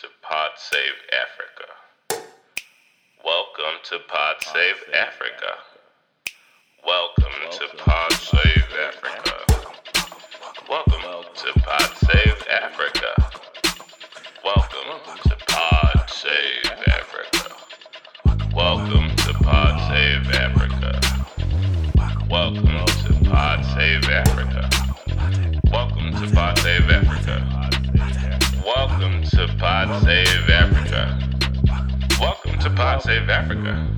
[0.00, 2.22] to Pod Save Africa.
[3.24, 5.58] Welcome to Pod Save Africa.
[6.86, 9.34] Welcome to Pod Save Africa.
[10.68, 13.30] Welcome to Pod Save Africa.
[14.44, 17.56] Welcome to Pod Save Africa.
[18.54, 19.07] Welcome
[29.58, 31.18] Pod Save Africa.
[32.20, 33.92] Welcome to Pod Save Africa.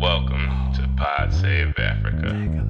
[0.00, 2.62] Welcome to Pod Save Africa.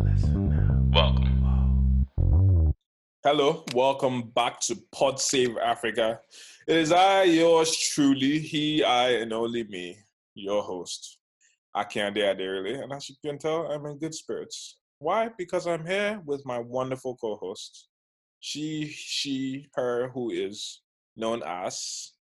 [0.90, 2.74] Welcome.
[3.22, 6.20] Hello, welcome back to Pod Save Africa.
[6.66, 9.98] It is I, yours truly, he, I, and only me,
[10.34, 11.18] your host,
[11.76, 12.82] Akande Aderele.
[12.82, 14.78] And as you can tell, I'm in good spirits.
[14.98, 15.28] Why?
[15.36, 17.88] Because I'm here with my wonderful co host,
[18.40, 20.80] she, she, her, who is
[21.16, 22.12] known as.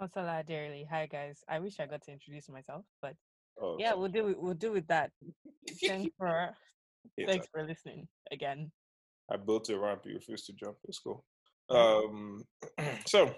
[0.00, 0.86] Consola dearly.
[0.90, 1.42] Hi guys.
[1.48, 3.14] I wish I got to introduce myself, but
[3.60, 4.40] Oh, yeah, we'll do it.
[4.40, 5.10] We'll do with that.
[5.80, 6.50] Thanks for
[7.16, 8.70] it's thanks for listening again.
[9.30, 10.02] I built a ramp.
[10.04, 10.76] You refused to jump.
[10.84, 11.24] It's cool.
[11.70, 12.44] Um,
[13.06, 13.34] so,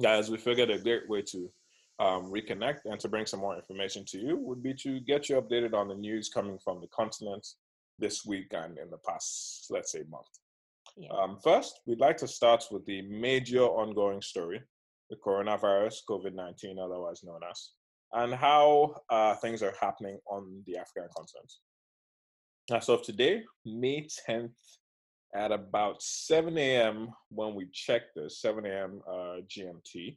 [0.00, 1.50] guys, we figured a great way to
[1.98, 5.40] um, reconnect and to bring some more information to you would be to get you
[5.40, 7.46] updated on the news coming from the continent
[7.98, 10.26] this week and in the past, let's say, month.
[10.96, 11.10] Yeah.
[11.10, 14.62] Um, first, we'd like to start with the major ongoing story,
[15.10, 17.70] the coronavirus, COVID 19, otherwise known as,
[18.12, 21.52] and how uh, things are happening on the African continent.
[22.70, 24.54] As of today, May 10th,
[25.34, 29.02] at about 7 a.m., when we checked this, 7 a.m.
[29.06, 30.16] Uh, GMT,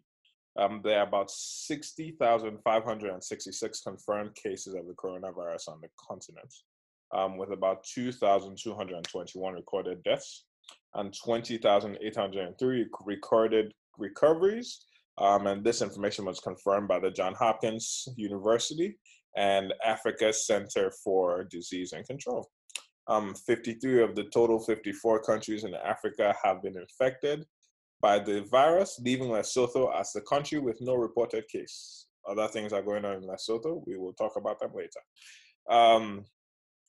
[0.60, 6.54] um, there are about 60,566 confirmed cases of the coronavirus on the continent,
[7.16, 10.46] um, with about 2,221 recorded deaths
[10.96, 14.86] and 20,803 recorded recoveries.
[15.18, 18.98] Um, and this information was confirmed by the John Hopkins University
[19.36, 22.48] and Africa Center for Disease and Control.
[23.08, 27.46] Um, 53 of the total 54 countries in Africa have been infected
[28.02, 32.08] by the virus, leaving Lesotho as the country with no reported case.
[32.28, 33.82] Other things are going on in Lesotho.
[33.88, 35.00] We will talk about them later.
[35.70, 36.26] Um,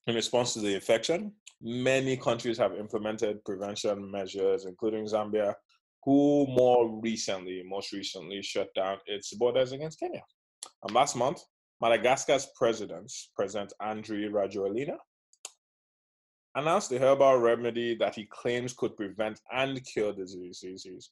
[0.06, 5.54] in response to the infection, many countries have implemented prevention measures, including Zambia,
[6.04, 10.22] who more recently, most recently, shut down its borders against Kenya.
[10.82, 11.42] And last month,
[11.80, 14.96] Madagascar's president, President Andry Rajoelina,
[16.54, 21.10] announced a herbal remedy that he claims could prevent and cure the disease.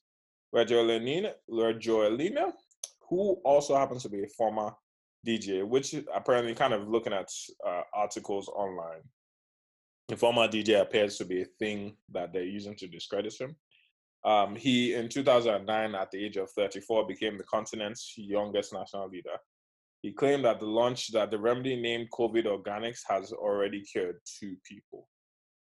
[0.53, 2.51] Rajoelina, Rajoelina,
[3.09, 4.71] who also happens to be a former
[5.25, 7.29] DJ, which apparently kind of looking at
[7.65, 9.01] uh, articles online.
[10.15, 13.55] Former DJ appears to be a thing that they're using to discredit him.
[14.23, 19.37] Um, he, in 2009, at the age of 34, became the continent's youngest national leader.
[20.01, 24.55] He claimed that the launch that the remedy named COVID Organics has already cured two
[24.63, 25.09] people.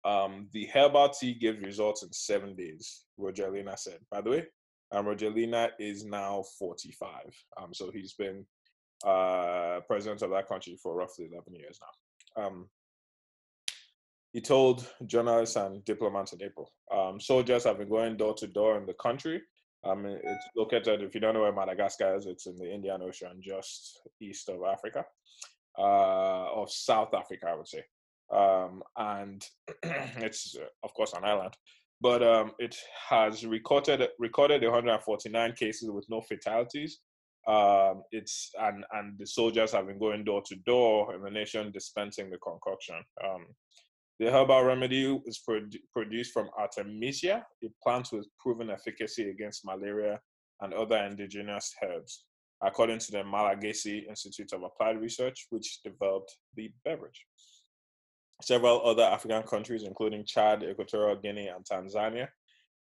[0.06, 4.00] Um, the herbal tea gives results in seven days, Rajoelina said.
[4.12, 4.45] By the way,
[4.91, 7.12] um, Rajoelina is now 45.
[7.62, 8.45] Um, so he's been
[9.06, 12.44] uh, president of that country for roughly 11 years now.
[12.45, 12.69] Um,
[14.34, 16.72] he told journalists and diplomats in April.
[16.94, 19.41] Um, soldiers have been going door to door in the country.
[19.84, 23.41] Um, it's located, if you don't know where Madagascar is, it's in the Indian Ocean,
[23.41, 25.06] just east of Africa,
[25.78, 27.84] uh, of South Africa, I would say.
[28.31, 29.44] Um, and
[29.84, 31.56] it's, uh, of course, an island.
[32.01, 32.78] But um, it
[33.09, 37.00] has recorded recorded 149 cases with no fatalities.
[37.45, 41.72] Um, it's and and the soldiers have been going door to door in the nation
[41.72, 43.03] dispensing the concoction.
[44.19, 50.19] The herbal remedy is produ- produced from Artemisia, a plant with proven efficacy against malaria
[50.59, 52.25] and other indigenous herbs,
[52.62, 57.25] according to the Malagasy Institute of Applied Research, which developed the beverage.
[58.41, 62.28] Several other African countries, including Chad, Equatorial Guinea, and Tanzania,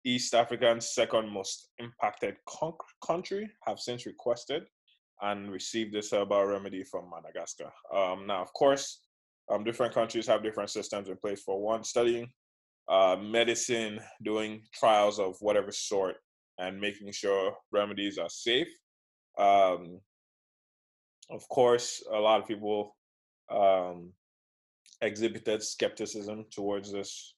[0.05, 2.73] East Africa's second most impacted con-
[3.05, 4.65] country, have since requested
[5.23, 7.71] and received this herbal remedy from Madagascar.
[7.95, 9.03] Um, now, of course,
[9.51, 12.29] um, different countries have different systems in place for one studying
[12.89, 16.17] uh, medicine, doing trials of whatever sort,
[16.59, 18.69] and making sure remedies are safe.
[19.39, 20.01] Um,
[21.31, 22.97] of course, a lot of people
[23.51, 24.13] um,
[25.03, 27.35] exhibited skepticism towards this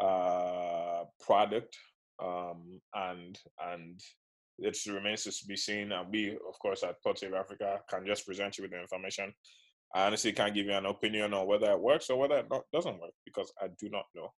[0.00, 1.76] uh, product,
[2.22, 3.38] um, and
[3.72, 4.00] and
[4.58, 5.92] it remains to be seen.
[5.92, 9.32] And we, of course, at Pod Save Africa, can just present you with the information
[9.94, 12.62] I honestly can't give you an opinion on whether it works or whether it not,
[12.72, 14.32] doesn't work because I do not know.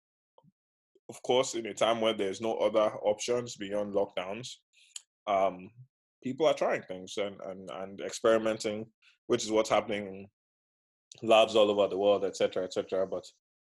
[1.09, 4.49] Of course, in a time where there's no other options beyond lockdowns,
[5.27, 5.69] um,
[6.23, 8.87] people are trying things and, and, and experimenting,
[9.27, 13.05] which is what's happening in labs all over the world, etc., etc.
[13.05, 13.25] But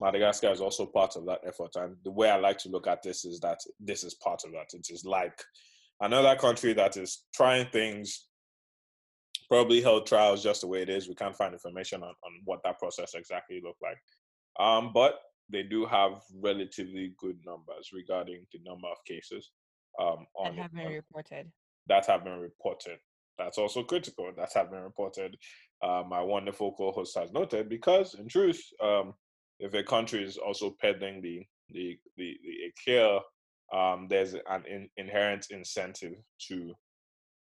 [0.02, 1.72] Madagascar is also part of that effort.
[1.76, 4.52] And the way I like to look at this is that this is part of
[4.52, 4.74] that.
[4.74, 5.40] It is like
[6.02, 8.29] another country that is trying things,
[9.50, 11.08] probably held trials just the way it is.
[11.08, 13.98] We can't find information on, on what that process exactly looked like.
[14.60, 15.20] Um, but
[15.52, 19.50] they do have relatively good numbers regarding the number of cases
[20.00, 21.52] um, on, that have been reported.
[21.88, 23.00] That have been reported.
[23.38, 24.32] That's also critical.
[24.38, 25.36] That have been reported.
[25.82, 29.14] Uh, my wonderful co-host has noted because, in truth, um,
[29.60, 33.20] if a country is also peddling the the the, the care,
[33.74, 36.16] um, there's an in, inherent incentive
[36.48, 36.74] to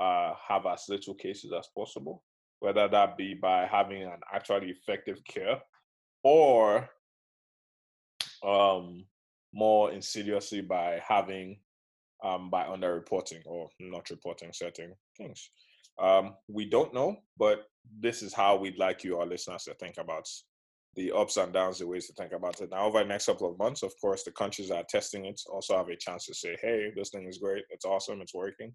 [0.01, 2.23] uh, have as little cases as possible,
[2.61, 5.61] whether that be by having an actually effective care
[6.25, 6.89] or
[8.45, 9.05] um,
[9.53, 11.59] more insidiously by having
[12.23, 15.51] um, by underreporting or not reporting certain things.
[15.99, 17.65] Um, we don't know, but
[17.99, 20.27] this is how we'd like you, our listeners, to think about
[20.97, 22.71] the ups and downs, the ways to think about it.
[22.71, 25.41] Now, over the next couple of months, of course, the countries that are testing it
[25.51, 28.75] also have a chance to say, hey, this thing is great, it's awesome, it's working,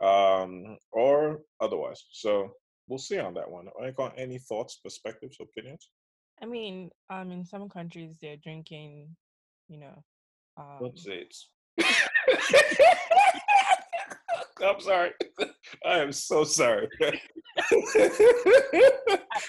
[0.00, 2.04] um, or otherwise.
[2.12, 2.52] So
[2.88, 3.66] we'll see on that one.
[4.16, 5.90] Any thoughts, perspectives, opinions?
[6.40, 9.16] I mean, um, in some countries, they're drinking,
[9.68, 10.04] you know.
[10.56, 10.78] Um.
[14.62, 15.10] I'm sorry.
[15.84, 16.88] I am so sorry.
[17.02, 17.12] I,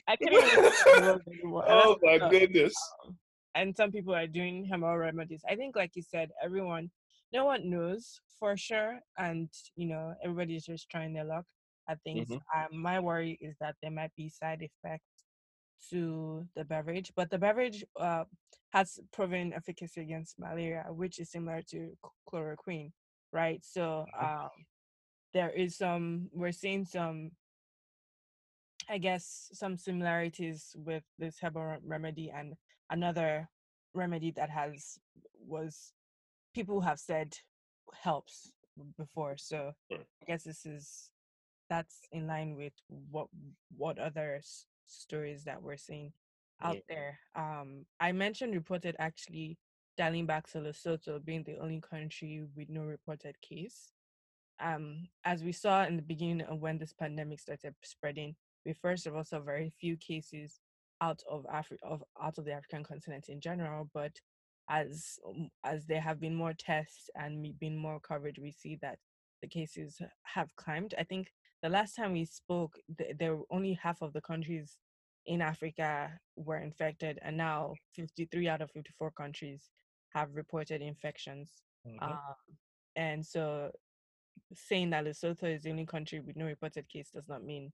[0.07, 2.75] I can't even Oh my goodness.
[3.05, 3.17] Um,
[3.55, 5.41] and some people are doing herbal remedies.
[5.49, 6.91] I think, like you said, everyone,
[7.33, 11.45] no one knows for sure, and you know, everybody's just trying their luck
[11.89, 12.29] at things.
[12.29, 12.75] Mm-hmm.
[12.75, 15.05] Um, my worry is that there might be side effects
[15.89, 18.25] to the beverage, but the beverage uh,
[18.73, 21.89] has proven efficacy against malaria, which is similar to
[22.31, 22.91] chloroquine,
[23.31, 23.59] right?
[23.63, 24.25] So mm-hmm.
[24.25, 24.49] um,
[25.37, 27.29] there is some we're seeing some
[28.89, 32.55] i guess some similarities with this herbal remedy and
[32.89, 33.47] another
[33.93, 34.97] remedy that has
[35.39, 35.93] was
[36.55, 37.37] people have said
[37.93, 38.51] helps
[38.97, 39.37] before.
[39.37, 41.11] So i guess this is
[41.69, 43.27] that's in line with what
[43.75, 46.13] what other s- stories that we're seeing
[46.63, 46.81] out yeah.
[46.89, 47.19] there.
[47.35, 49.59] Um i mentioned reported actually
[49.97, 53.91] dialing back to lesotho being the only country with no reported case
[54.59, 59.07] um, as we saw in the beginning of when this pandemic started spreading, we first
[59.07, 60.59] of all saw very few cases
[61.01, 63.89] out of Africa, of out of the African continent in general.
[63.93, 64.13] But
[64.69, 68.97] as um, as there have been more tests and been more coverage, we see that
[69.41, 70.95] the cases have climbed.
[70.97, 71.31] I think
[71.63, 72.75] the last time we spoke,
[73.19, 74.77] there were only half of the countries
[75.25, 79.69] in Africa were infected, and now 53 out of 54 countries
[80.13, 81.51] have reported infections.
[81.87, 82.03] Mm-hmm.
[82.03, 82.35] Um,
[82.95, 83.71] and so
[84.53, 87.71] saying that Lesotho is the only country with no reported case does not mean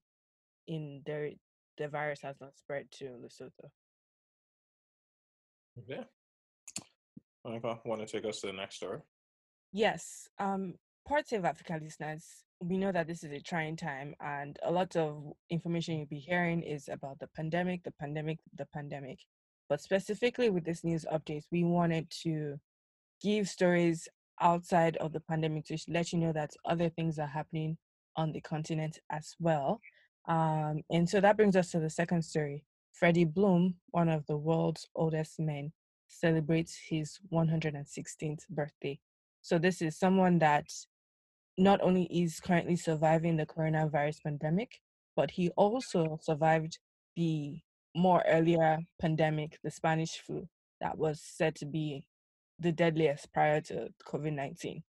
[0.68, 1.32] in there
[1.78, 3.70] the virus has not spread to Lesotho.
[5.88, 6.04] Yeah.
[7.44, 9.00] Monica, want to take us to the next story?
[9.72, 10.30] Yes.
[10.40, 10.76] Um,
[11.10, 12.26] PodSave Africa listeners,
[12.62, 16.20] we know that this is a trying time, and a lot of information you'll be
[16.20, 19.20] hearing is about the pandemic, the pandemic, the pandemic.
[19.68, 22.60] But specifically with this news update, we wanted to
[23.22, 24.08] give stories
[24.44, 27.78] outside of the pandemic to let you know that other things are happening
[28.16, 29.80] on the continent as well.
[30.28, 32.66] Um, and so that brings us to the second story.
[32.92, 35.72] Freddie Blom, one of the world's oldest men,
[36.08, 39.00] celebrates his 116th birthday.
[39.42, 40.66] So this is someone that
[41.58, 44.80] not only is currently surviving the coronavirus pandemic,
[45.16, 46.78] but he also survived
[47.16, 47.60] the
[47.96, 50.48] more earlier pandemic, the Spanish flu,
[50.82, 52.06] that was said to be
[52.60, 54.84] the deadliest prior to COVID 19.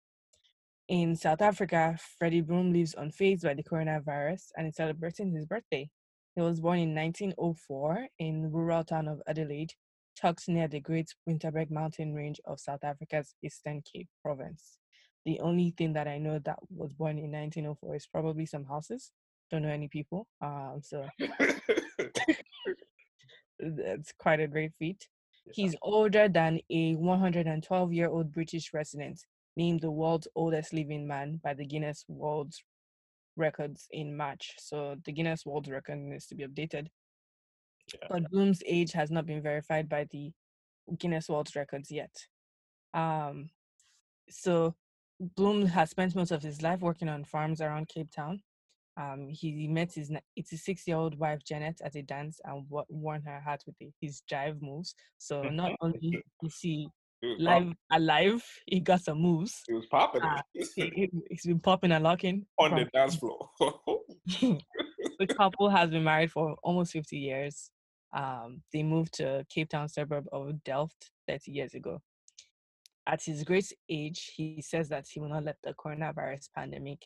[0.89, 5.89] In South Africa, Freddie Blom lives unfazed by the coronavirus and is celebrating his birthday.
[6.36, 9.74] He was born in 1904 in rural town of Adelaide,
[10.20, 14.77] tucked near the Great Winterberg mountain range of South Africa's Eastern Cape province.
[15.25, 19.12] The only thing that I know that was born in 1904 is probably some houses.
[19.51, 20.27] Don't know any people.
[20.41, 21.08] Um, so
[23.60, 25.08] it's quite a great feat.
[25.51, 31.39] He's older than a 112 year old British resident, named the world's oldest living man
[31.43, 32.53] by the Guinness World
[33.35, 34.53] Records in March.
[34.59, 36.88] So the Guinness World Record needs to be updated.
[37.93, 38.07] Yeah.
[38.09, 40.31] But Blom's age has not been verified by the
[40.97, 42.15] Guinness World Records yet.
[42.93, 43.50] Um,
[44.29, 44.75] so
[45.19, 48.41] Bloom has spent most of his life working on farms around Cape Town.
[48.95, 53.39] Um, he met his 86 year old wife Janet at a dance and won her
[53.41, 54.93] heart with his jive moves.
[55.17, 56.88] So not only is he
[57.39, 57.75] live popping.
[57.91, 58.43] alive.
[58.67, 59.62] He got some moves.
[59.67, 60.21] He was popping
[60.53, 62.45] it He, he's been popping and locking.
[62.59, 63.50] on from- the dance floor.
[63.59, 67.71] the couple has been married for almost 50 years.
[68.15, 72.00] Um, they moved to Cape Town suburb of Delft 30 years ago.
[73.07, 77.00] At his great age, he says that he will not let the coronavirus pandemic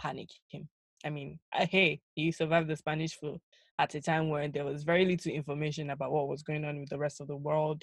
[0.00, 0.68] panic him.
[1.04, 3.40] I mean, hey, he survived the Spanish flu
[3.78, 6.88] at a time when there was very little information about what was going on with
[6.88, 7.82] the rest of the world,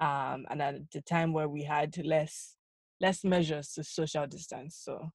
[0.00, 2.56] um, and at the time where we had less
[3.00, 4.80] less measures to social distance.
[4.82, 5.10] So,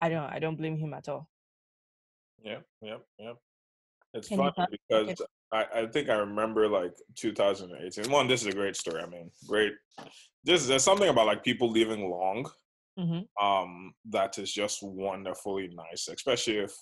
[0.00, 1.28] I don't I don't blame him at all.
[2.42, 3.32] Yeah, yeah, yeah.
[4.14, 5.20] It's Can funny because
[5.52, 8.10] I, I think I remember like 2018.
[8.10, 9.02] One, this is a great story.
[9.02, 9.72] I mean, great.
[10.44, 12.50] This there's something about like people living long
[12.98, 16.72] hmm um that is just wonderfully nice, especially if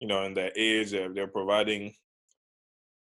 [0.00, 1.92] you know in their age they're, they're providing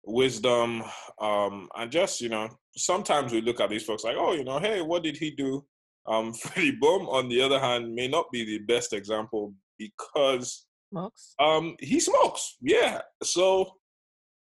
[0.05, 0.83] wisdom
[1.21, 4.61] um and just you know sometimes we look at these folks like oh you know
[4.61, 5.65] hey what did he do
[6.07, 11.35] um Freddie Blom on the other hand may not be the best example because Smokes.
[11.39, 12.57] um, he smokes.
[12.61, 13.03] Yeah.
[13.23, 13.73] So,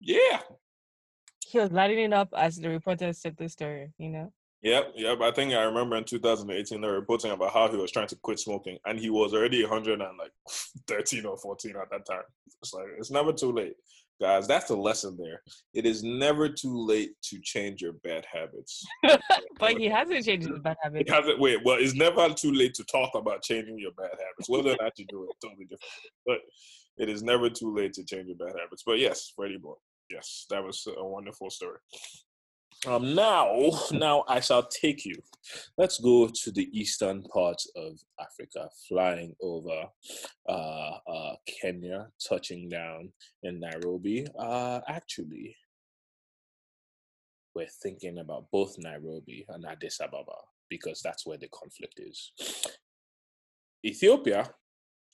[0.00, 0.40] yeah.
[1.46, 4.32] he was lighting it up as the reporters said the story, you know.
[4.66, 4.94] Yep.
[4.96, 5.20] Yep.
[5.20, 8.16] I think I remember in 2018 they were reporting about how he was trying to
[8.16, 12.23] quit smoking, and he was already 113 or 14 at that time.
[12.61, 13.75] It's like it's never too late,
[14.20, 14.49] guys.
[14.49, 15.40] That's the lesson there.
[15.73, 18.85] It is never too late to change your bad habits.
[19.61, 21.11] But he hasn't changed his bad It habits.
[21.12, 21.38] hasn't.
[21.40, 21.61] Wait.
[21.64, 24.49] Well, it's never too late to talk about changing your bad habits.
[24.49, 25.92] Whether or not you do it, totally different.
[26.26, 26.38] But
[26.99, 28.82] it is never too late to change your bad habits.
[28.85, 29.75] But yes, Freddie Boy.
[30.11, 31.78] Yes, that was a wonderful story.
[32.85, 35.14] Um, now, now I shall take you.
[35.78, 39.87] Let's go to the eastern part of Africa, flying over
[40.49, 44.26] uh, uh, Kenya, touching down in Nairobi.
[44.38, 45.56] Uh, actually,
[47.54, 50.37] we're thinking about both Nairobi and Addis Ababa
[50.68, 52.33] because that's where the conflict is.
[53.85, 54.50] Ethiopia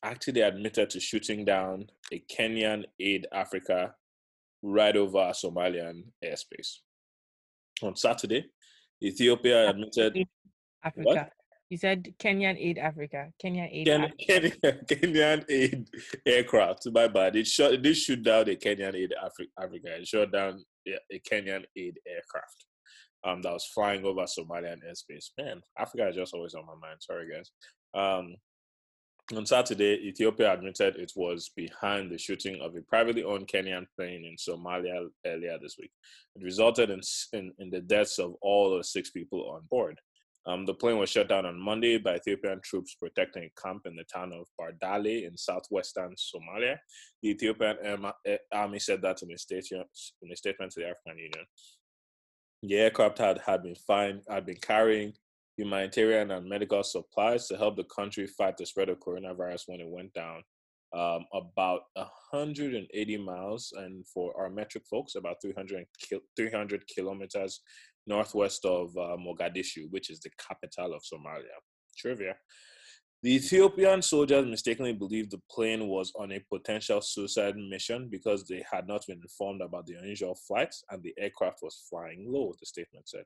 [0.02, 3.94] actually admitted to shooting down a Kenyan Aid Africa
[4.62, 6.78] right over Somalian airspace.
[7.82, 8.44] On Saturday,
[9.02, 10.16] Ethiopia admitted
[10.84, 11.30] Africa.
[11.68, 13.32] You said Kenyan aid Africa.
[13.42, 13.86] Kenyan aid.
[13.86, 14.78] Ken, Africa.
[14.84, 15.88] Kenyan, Kenyan aid
[16.26, 16.86] aircraft.
[16.92, 17.34] My bad.
[17.34, 17.72] It shot.
[17.72, 19.96] It did shoot down a Kenyan aid Afri- Africa.
[19.96, 22.66] It shot down a Kenyan aid aircraft.
[23.24, 25.30] Um, that was flying over Somalian airspace.
[25.38, 26.98] Man, Africa is just always on my mind.
[27.00, 27.50] Sorry, guys.
[27.94, 28.34] Um,
[29.36, 34.24] on Saturday, Ethiopia admitted it was behind the shooting of a privately owned Kenyan plane
[34.24, 35.90] in Somalia earlier this week.
[36.36, 37.00] It resulted in,
[37.32, 39.98] in, in the deaths of all the six people on board.
[40.44, 43.94] Um, the plane was shut down on Monday by Ethiopian troops protecting a camp in
[43.94, 46.78] the town of Bardale in southwestern Somalia.
[47.22, 47.76] The Ethiopian
[48.26, 49.88] eh, army said that in a statement,
[50.20, 51.46] in a statement to the African Union.
[52.64, 55.12] The aircraft had, had been fine, had been carrying
[55.56, 59.88] humanitarian and medical supplies to help the country fight the spread of coronavirus when it
[59.88, 60.42] went down
[60.94, 65.86] um, about 180 miles, and for our metric folks, about 300,
[66.36, 67.60] 300 kilometers
[68.06, 71.56] northwest of uh, Mogadishu, which is the capital of Somalia.
[71.96, 72.34] Trivia.
[73.22, 78.64] The Ethiopian soldiers mistakenly believed the plane was on a potential suicide mission because they
[78.70, 82.66] had not been informed about the unusual flight and the aircraft was flying low, the
[82.66, 83.24] statement said.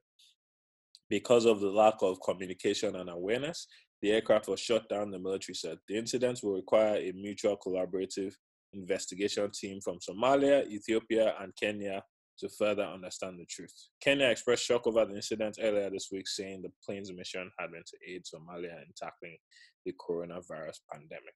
[1.08, 3.66] Because of the lack of communication and awareness,
[4.02, 5.78] the aircraft was shut down, the military said.
[5.88, 8.32] The incident will require a mutual collaborative
[8.72, 12.02] investigation team from Somalia, Ethiopia, and Kenya
[12.38, 13.72] to further understand the truth.
[14.02, 17.82] Kenya expressed shock over the incident earlier this week, saying the plane's mission had been
[17.86, 19.38] to aid Somalia in tackling
[19.84, 21.34] the coronavirus pandemic.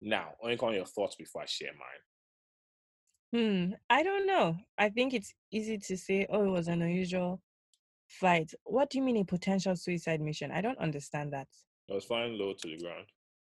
[0.00, 2.02] Now, on your thoughts before I share mine.
[3.30, 3.74] Hmm.
[3.90, 4.56] I don't know.
[4.78, 7.42] I think it's easy to say, oh, it was an unusual
[8.08, 8.52] flight.
[8.64, 10.50] What do you mean a potential suicide mission?
[10.50, 11.46] I don't understand that.
[11.90, 13.06] I was flying low to the ground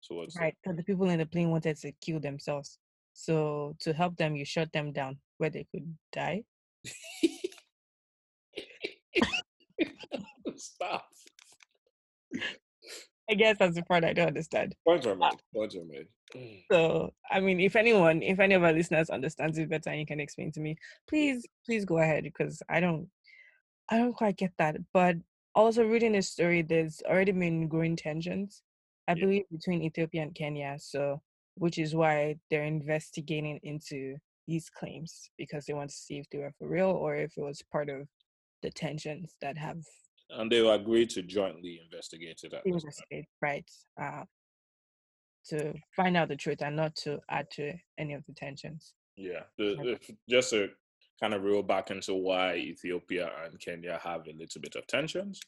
[0.06, 0.54] towards Right.
[0.66, 2.78] So the people in the plane wanted to kill themselves.
[3.12, 6.44] So to help them, you shut them down where they could die.
[10.56, 11.04] Stop.
[13.28, 14.74] I guess that's the part I don't understand.
[14.86, 15.40] Points are uh, made.
[15.54, 16.06] Points are made.
[16.34, 16.62] Mm.
[16.70, 20.06] So, I mean, if anyone, if any of our listeners understands it better and you
[20.06, 20.76] can explain to me,
[21.08, 23.08] please, please go ahead because I don't,
[23.90, 24.76] I don't quite get that.
[24.92, 25.16] But
[25.54, 28.62] also reading this story, there's already been growing tensions,
[29.08, 29.20] I Yeah.
[29.24, 30.76] believe, between Ethiopia and Kenya.
[30.78, 31.22] So,
[31.54, 36.38] which is why they're investigating into these claims because they want to see if they
[36.38, 38.08] were for real or if it was part of
[38.62, 39.82] the tensions that have
[40.30, 42.52] And they agreed to jointly investigate it.
[42.52, 42.84] At this point.
[42.84, 43.70] investigate, right?
[44.00, 44.24] Uh,
[45.48, 48.94] to find out the truth and not to add to any of the tensions.
[49.16, 50.70] Yeah, the, the- just to
[51.20, 55.40] kind of reel back into why Ethiopia and Kenya have a little bit of tensions.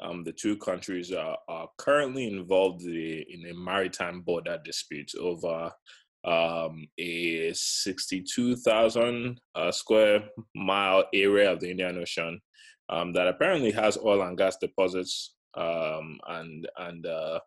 [0.00, 5.70] Um, the two countries are, are currently involved in a maritime border dispute over
[6.24, 12.40] um, a 62,000 uh, square mile area of the Indian Ocean
[12.88, 17.40] um, that apparently has oil and gas deposits, um, and and uh,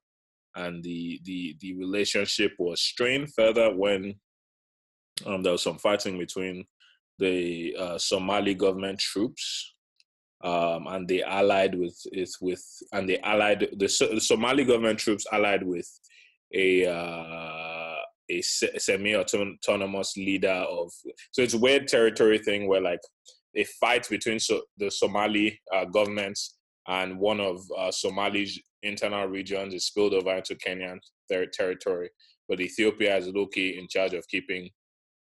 [0.55, 4.15] and the the the relationship was strained further when
[5.25, 6.65] um, there was some fighting between
[7.19, 9.73] the uh, Somali government troops
[10.43, 15.25] um, and they allied with it with and they allied the, the Somali government troops
[15.31, 15.89] allied with
[16.53, 17.95] a uh,
[18.29, 20.91] a semi-autonomous leader of
[21.31, 22.99] so it's a weird territory thing where like
[23.55, 26.57] a fight between so, the Somali uh, governments
[26.87, 30.99] and one of uh, Somali's internal regions is spilled over into Kenyan
[31.31, 32.09] ter- territory,
[32.47, 34.69] but Ethiopia is low-key in charge of keeping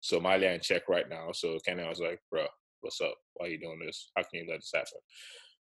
[0.02, 1.32] Somalia in check right now.
[1.32, 2.46] So Kenya was like, "Bro,
[2.80, 3.14] what's up?
[3.34, 4.10] Why are you doing this?
[4.16, 5.00] How can you let this happen?"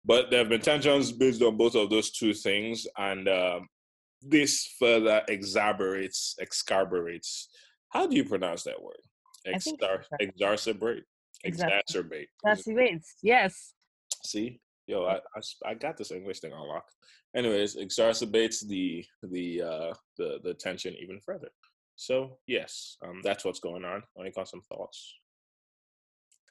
[0.05, 3.67] But there have been tensions based on both of those two things, and um,
[4.21, 7.45] this further exacerbates, excarburates.
[7.89, 9.01] How do you pronounce that word?
[9.47, 11.03] Exar- exacerbate.
[11.45, 12.27] Exacerbate.
[12.45, 13.03] Exacerbate.
[13.23, 13.73] Yes.
[14.25, 16.85] See, yo, I, I, I got this English thing on lock.
[17.35, 21.49] Anyways, exacerbates the the uh the the tension even further.
[21.99, 24.03] So yes, um, that's what's going on.
[24.17, 25.15] I got some thoughts.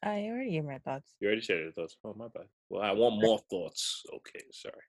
[0.02, 1.14] I already gave my thoughts.
[1.20, 1.96] You already shared your thoughts.
[2.04, 2.44] Oh my bad.
[2.68, 4.02] Well, I want more thoughts.
[4.14, 4.84] Okay, sorry.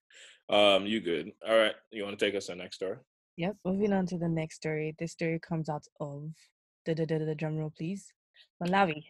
[0.49, 1.31] Um, you good?
[1.47, 1.75] All right.
[1.91, 2.97] You want to take us to the next story?
[3.37, 3.55] Yep.
[3.63, 4.93] Moving on to the next story.
[4.99, 6.29] This story comes out of
[6.85, 8.11] the the the, the drum roll, please.
[8.61, 9.01] Malawi.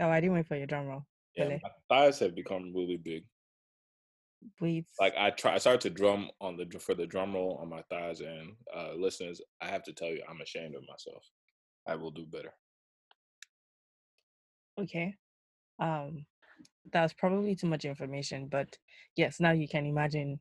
[0.00, 1.06] Oh, I didn't wait for your drum roll.
[1.36, 1.60] Yeah, really.
[1.62, 3.24] my thighs have become really big.
[4.60, 5.54] We've like I try.
[5.54, 8.94] I started to drum on the for the drum roll on my thighs, and uh
[8.96, 11.24] listeners, I have to tell you, I'm ashamed of myself.
[11.86, 12.52] I will do better.
[14.78, 15.14] Okay.
[15.78, 16.26] Um,
[16.92, 18.78] that was probably too much information, but
[19.16, 20.40] yes, now you can imagine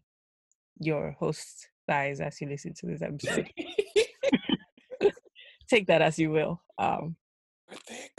[0.80, 3.50] your host's thighs as you listen to this episode.
[5.70, 6.62] Take that as you will.
[6.78, 7.16] Um,
[7.70, 8.12] I think.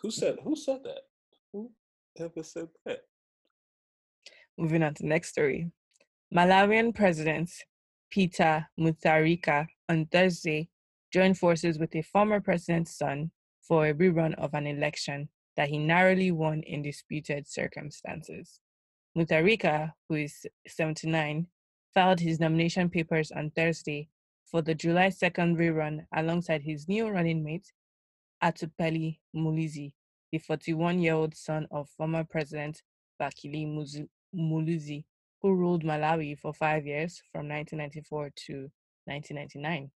[0.00, 0.36] Who said?
[0.42, 1.02] Who said that?
[1.52, 1.70] Who
[2.18, 3.00] ever said that?
[4.58, 5.70] Moving on to the next story.
[6.34, 7.50] Malawian President
[8.10, 10.68] Peter Mutharika on Thursday
[11.12, 13.30] joined forces with a former president's son
[13.62, 18.60] for a rerun of an election that he narrowly won in disputed circumstances.
[19.16, 21.46] Mutharika, who is 79,
[21.94, 24.08] filed his nomination papers on Thursday
[24.50, 27.72] for the July 2nd rerun alongside his new running mate,
[28.42, 29.94] Atupele Muluzi,
[30.30, 32.82] the 41 year old son of former President
[33.20, 33.66] Bakili
[34.34, 35.04] Muluzi,
[35.40, 38.70] who ruled Malawi for five years from 1994 to
[39.06, 39.90] 1999.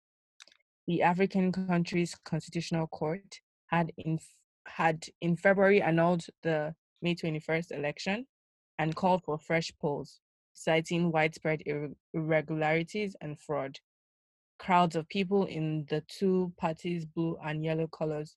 [0.87, 4.19] The African country's constitutional court had in
[4.67, 8.27] had in February annulled the May 21st election
[8.79, 10.21] and called for fresh polls,
[10.55, 11.63] citing widespread
[12.15, 13.79] irregularities and fraud.
[14.59, 18.37] Crowds of people in the two parties' blue and yellow colors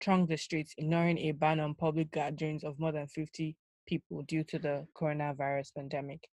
[0.00, 4.44] thronged the streets, ignoring a ban on public gatherings of more than 50 people due
[4.44, 6.28] to the coronavirus pandemic.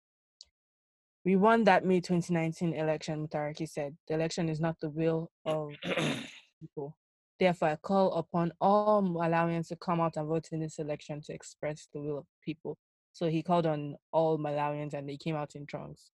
[1.24, 3.96] We won that May 2019 election, Mutharika said.
[4.06, 5.72] The election is not the will of
[6.60, 6.96] people.
[7.38, 11.32] Therefore, I call upon all Malawians to come out and vote in this election to
[11.32, 12.76] express the will of people.
[13.12, 16.10] So he called on all Malawians and they came out in trunks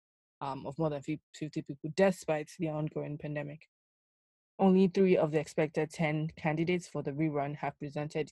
[0.41, 3.61] um, of more than 50 people, despite the ongoing pandemic.
[4.57, 8.31] Only three of the expected 10 candidates for the rerun have presented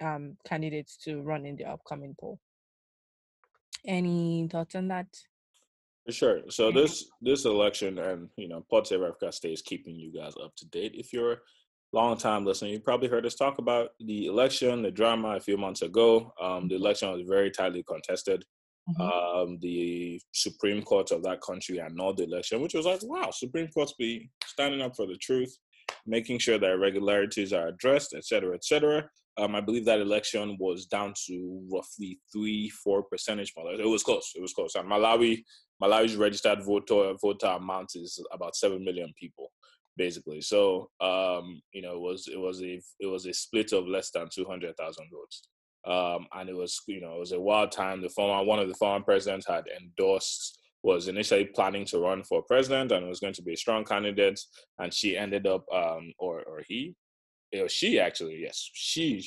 [0.00, 2.38] um, candidates to run in the upcoming poll.
[3.86, 5.06] Any thoughts on that?
[6.10, 6.40] Sure.
[6.48, 10.54] So this this election and you know Pod Save Africa stays keeping you guys up
[10.56, 10.92] to date.
[10.94, 11.38] If you're a
[11.92, 15.58] long time listener, you probably heard us talk about the election, the drama a few
[15.58, 16.32] months ago.
[16.40, 18.44] Um, the election was very tightly contested.
[18.88, 19.02] Mm-hmm.
[19.02, 23.68] Um, the Supreme Court of that country annulled the election, which was like, wow, Supreme
[23.68, 25.54] Court's be standing up for the truth,
[26.06, 29.06] making sure that irregularities are addressed, et cetera, et cetera.
[29.38, 33.80] Um, I believe that election was down to roughly three, four percentage points.
[33.80, 34.32] It was close.
[34.34, 34.74] It was close.
[34.74, 35.44] And Malawi
[35.82, 39.52] Malawi's registered voter voter amount is about seven million people,
[39.96, 40.40] basically.
[40.40, 44.10] So um, you know, it was it was a it was a split of less
[44.10, 45.48] than two hundred thousand votes.
[45.86, 48.02] Um, and it was you know it was a wild time.
[48.02, 52.42] The former one of the former presidents had endorsed was initially planning to run for
[52.42, 54.40] president and was going to be a strong candidate,
[54.78, 56.94] and she ended up um, or or he,
[57.52, 59.22] it was she actually yes she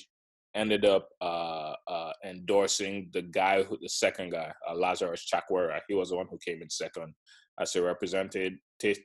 [0.56, 5.80] ended up uh, uh, endorsing the guy, who, the second guy, uh, Lazarus Chakwera.
[5.88, 7.14] He was the one who came in second
[7.60, 8.54] as a representative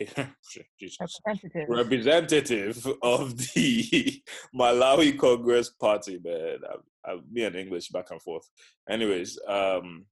[0.00, 1.68] Representative.
[1.68, 4.22] representative of the
[4.58, 6.58] Malawi Congress Party, man.
[7.04, 8.48] I, I, me and English back and forth.
[8.90, 10.06] Anyways, um,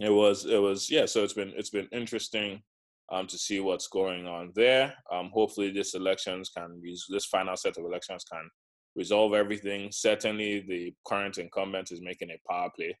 [0.00, 1.04] it was it was yeah.
[1.04, 2.62] So it's been it's been interesting
[3.10, 4.94] um to see what's going on there.
[5.12, 8.48] Um, hopefully this elections can this final set of elections can
[8.96, 9.90] resolve everything.
[9.92, 12.96] Certainly, the current incumbent is making a power play.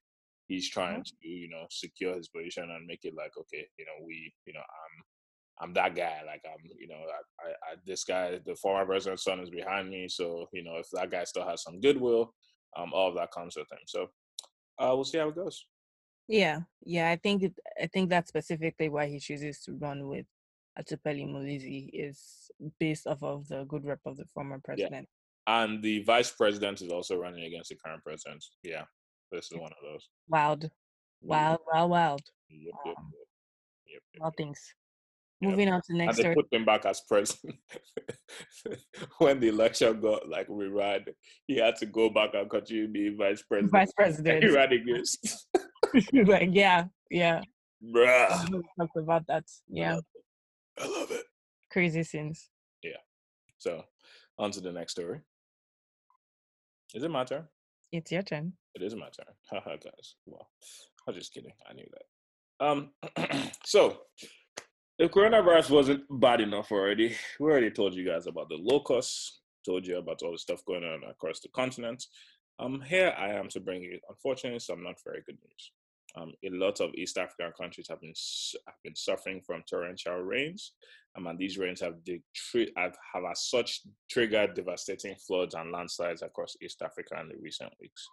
[0.46, 4.04] He's trying to you know secure his position and make it like okay, you know
[4.06, 5.04] we you know I'm
[5.60, 6.20] I'm that guy.
[6.26, 9.90] Like I'm, you know, I, I, I, this guy, the former president's son is behind
[9.90, 10.08] me.
[10.08, 12.32] So, you know, if that guy still has some goodwill,
[12.76, 13.78] um, all of that comes with him.
[13.86, 14.02] So,
[14.78, 15.64] uh, we'll see how it goes.
[16.28, 17.10] Yeah, yeah.
[17.10, 20.26] I think it, I think that's specifically why he chooses to run with
[20.78, 25.08] Atupele Muluzi is based off of the good rep of the former president.
[25.46, 25.62] Yeah.
[25.64, 28.44] And the vice president is also running against the current president.
[28.62, 28.84] Yeah,
[29.32, 30.08] this is one of those.
[30.28, 30.70] Wild,
[31.22, 32.22] wild, wild, wild.
[32.50, 32.96] Yep, yep, yep.
[33.86, 34.32] Yep, yep, yep.
[34.36, 34.74] things.
[35.40, 36.34] Moving on to the and they story.
[36.34, 37.56] put him back as president
[39.18, 41.06] when the election got like rerun.
[41.46, 43.70] He had to go back and continue being vice president.
[43.70, 44.42] Vice president.
[44.42, 45.46] he ran against,
[46.26, 47.40] like, yeah, yeah.
[47.82, 48.62] bruh.
[48.78, 49.44] Talked about that.
[49.68, 49.94] Yeah.
[49.94, 50.04] love
[50.80, 51.24] I love it.
[51.70, 52.48] Crazy scenes.
[52.82, 53.02] Yeah.
[53.58, 53.84] So,
[54.38, 55.20] on to the next story.
[56.94, 57.44] Is it my turn?
[57.92, 58.52] It's your turn.
[58.74, 59.34] It is my turn.
[59.50, 60.14] Haha, guys.
[60.26, 60.48] Well,
[61.06, 61.52] I'm just kidding.
[61.68, 62.66] I knew that.
[62.66, 62.90] Um,
[63.64, 63.98] so
[64.98, 69.86] if coronavirus wasn't bad enough already, we already told you guys about the locusts, told
[69.86, 72.04] you about all the stuff going on across the continent.
[72.58, 75.72] Um, here I am to bring you, unfortunately, some not very good news.
[76.16, 78.14] Um, a lot of East African countries have been
[78.66, 80.72] have been suffering from torrential rains,
[81.16, 81.96] um, and these rains have
[82.76, 87.72] have, have as such triggered devastating floods and landslides across East Africa in the recent
[87.80, 88.08] weeks.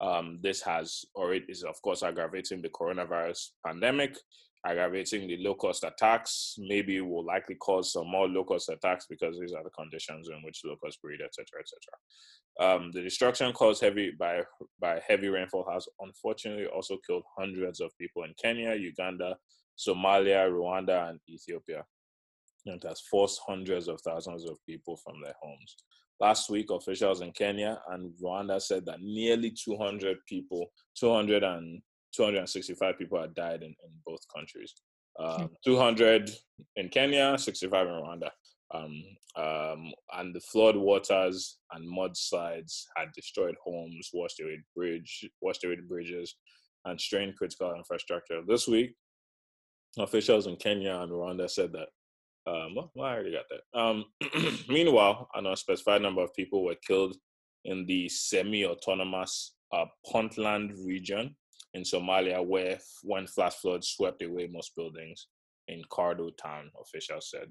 [0.00, 4.16] Um, this has already is of course aggravating the coronavirus pandemic,
[4.66, 6.56] aggravating the locust attacks.
[6.58, 10.60] Maybe will likely cause some more locust attacks because these are the conditions in which
[10.64, 12.76] locusts breed, etc., etc.
[12.76, 14.42] Um, the destruction caused heavy by
[14.80, 19.36] by heavy rainfall has unfortunately also killed hundreds of people in Kenya, Uganda,
[19.78, 21.84] Somalia, Rwanda, and Ethiopia.
[22.66, 25.76] And has forced hundreds of thousands of people from their homes.
[26.20, 31.80] Last week, officials in Kenya and Rwanda said that nearly 200 people, 200 and
[32.14, 34.74] 265 people had died in, in both countries.
[35.18, 36.30] Um, 200
[36.76, 38.30] in Kenya, 65 in Rwanda.
[38.72, 39.02] Um,
[39.36, 45.76] um, and the flood waters and mudslides had destroyed homes, washed away bridge, washed away
[45.86, 46.36] bridges,
[46.84, 48.40] and strained critical infrastructure.
[48.46, 48.94] This week,
[49.98, 51.88] officials in Kenya and Rwanda said that.
[52.46, 53.78] Um, well, I already got that.
[53.78, 54.04] Um,
[54.68, 57.16] meanwhile, an unspecified number of people were killed
[57.64, 61.36] in the semi-autonomous uh, Puntland region
[61.74, 65.28] in Somalia, where when flash floods swept away most buildings
[65.68, 67.48] in Qardho town, officials said.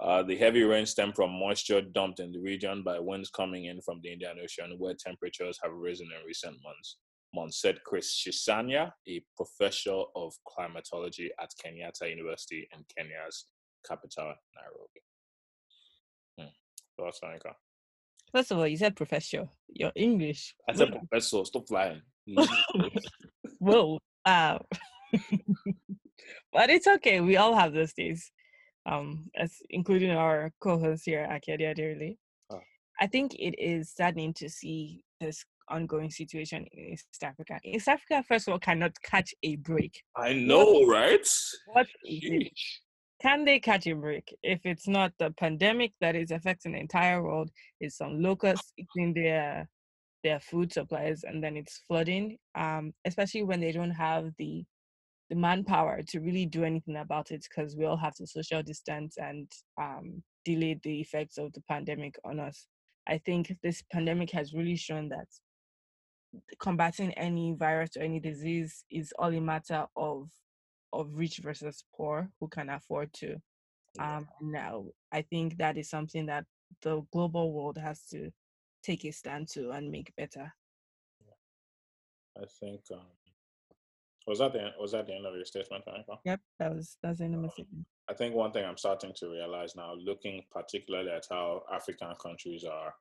[0.00, 3.80] Uh, the heavy rain stemmed from moisture dumped in the region by winds coming in
[3.82, 6.96] from the Indian Ocean, where temperatures have risen in recent months.
[7.34, 13.46] Months said Chris Shisanya, a professor of climatology at Kenyatta University in Kenya's
[13.86, 15.00] capital, Nairobi.
[16.38, 17.02] Hmm.
[17.02, 17.54] Thoughts, Anika?
[18.32, 19.48] First of all, you said professor.
[19.68, 20.54] Your English.
[20.68, 22.02] I said professor, stop flying.
[23.62, 24.00] Whoa.
[24.24, 24.58] Uh,
[26.52, 27.20] but it's okay.
[27.20, 28.30] We all have those days.
[28.84, 32.16] Um, as including our co-host here, Akiadi Adirili.
[32.50, 32.58] Oh.
[33.00, 37.60] I think it is saddening to see this ongoing situation in East Africa.
[37.64, 40.02] East Africa, first of all, cannot catch a break.
[40.16, 41.26] I know, right?
[41.66, 42.52] What is it?
[43.20, 47.22] Can they catch a break if it's not the pandemic that is affecting the entire
[47.22, 47.48] world?
[47.80, 49.68] It's some locusts eating their
[50.22, 52.38] their food supplies, and then it's flooding.
[52.54, 54.64] Um, especially when they don't have the
[55.30, 59.16] the manpower to really do anything about it, because we all have to social distance
[59.16, 62.66] and um, delay the effects of the pandemic on us.
[63.08, 65.26] I think this pandemic has really shown that
[66.60, 70.28] combating any virus or any disease is all a matter of
[70.92, 73.36] of rich versus poor who can afford to
[73.98, 76.44] um now i think that is something that
[76.82, 78.30] the global world has to
[78.82, 80.52] take a stand to and make better.
[82.36, 83.00] I think um,
[84.26, 86.18] was that the was that the end of your statement, Anika?
[86.24, 87.86] yep that was that's the end of my statement.
[88.08, 92.64] I think one thing I'm starting to realize now, looking particularly at how African countries
[92.64, 92.94] are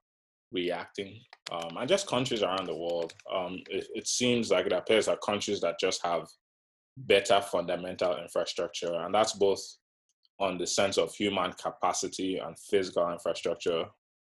[0.52, 1.20] reacting,
[1.52, 5.22] um, and just countries around the world, um, it, it seems like it appears that
[5.22, 6.28] countries that just have
[6.98, 9.62] better fundamental infrastructure, and that's both
[10.40, 13.86] on the sense of human capacity and physical infrastructure,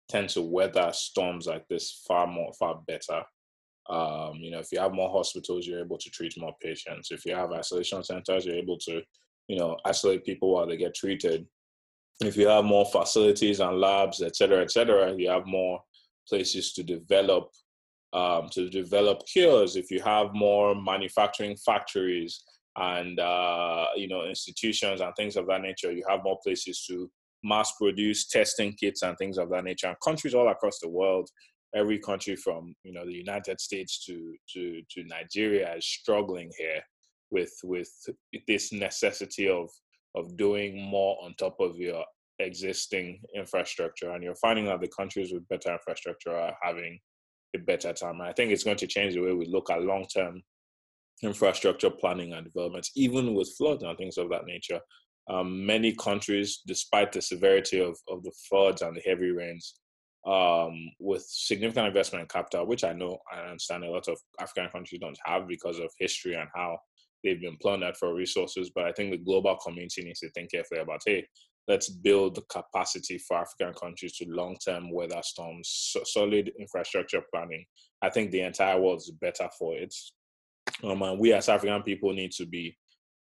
[0.08, 3.22] tend to weather storms like this far more, far better.
[3.88, 7.10] Um, you know, if you have more hospitals, you're able to treat more patients.
[7.10, 9.02] If you have isolation centers, you're able to
[9.48, 11.46] you know, isolate people while they get treated.
[12.20, 15.80] if you have more facilities and labs, et cetera, et cetera, you have more
[16.28, 17.50] places to develop
[18.12, 19.74] um, to develop cures.
[19.74, 22.42] If you have more manufacturing factories
[22.76, 27.10] and uh, you know institutions and things of that nature, you have more places to
[27.42, 29.88] mass produce testing kits and things of that nature.
[29.88, 31.28] And countries all across the world,
[31.74, 36.80] every country from you know the United States to to to Nigeria is struggling here
[37.30, 37.90] with with
[38.46, 39.70] this necessity of
[40.14, 42.04] of doing more on top of your
[42.38, 44.10] existing infrastructure.
[44.10, 46.98] And you're finding that the countries with better infrastructure are having
[47.54, 48.20] a better time.
[48.20, 50.42] And i think it's going to change the way we look at long-term
[51.22, 54.80] infrastructure planning and development even with floods and things of that nature
[55.30, 59.74] um, many countries despite the severity of, of the floods and the heavy rains
[60.26, 64.70] um, with significant investment in capital which i know i understand a lot of african
[64.70, 66.76] countries don't have because of history and how
[67.22, 68.70] they've been plundered for resources.
[68.74, 71.26] But I think the global community needs to think carefully about, hey,
[71.68, 77.64] let's build the capacity for African countries to long-term weather storms, so solid infrastructure planning.
[78.02, 79.94] I think the entire world is better for it.
[80.82, 82.76] Um, and we as African people need to be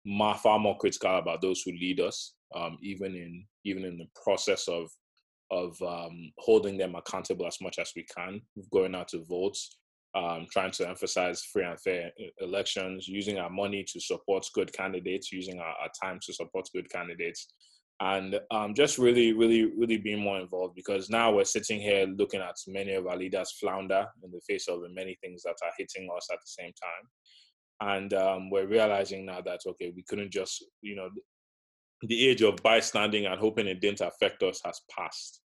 [0.05, 4.07] more, far more critical about those who lead us, um, even in even in the
[4.23, 4.89] process of
[5.51, 8.39] of um, holding them accountable as much as we can,
[8.71, 9.57] going out to vote,
[10.15, 15.31] um, trying to emphasize free and fair elections, using our money to support good candidates,
[15.31, 17.47] using our, our time to support good candidates,
[18.01, 22.41] and um, just really, really, really being more involved because now we're sitting here looking
[22.41, 25.71] at many of our leaders flounder in the face of the many things that are
[25.77, 27.09] hitting us at the same time.
[27.81, 31.09] And um, we're realizing now that, okay, we couldn't just, you know,
[32.01, 35.41] the age of bystanding and hoping it didn't affect us has passed.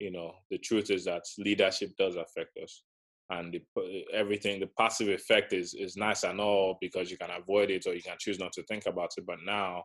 [0.00, 2.82] You know, the truth is that leadership does affect us
[3.30, 7.70] and the, everything the passive effect is is nice and all because you can avoid
[7.70, 9.82] it or you can choose not to think about it but now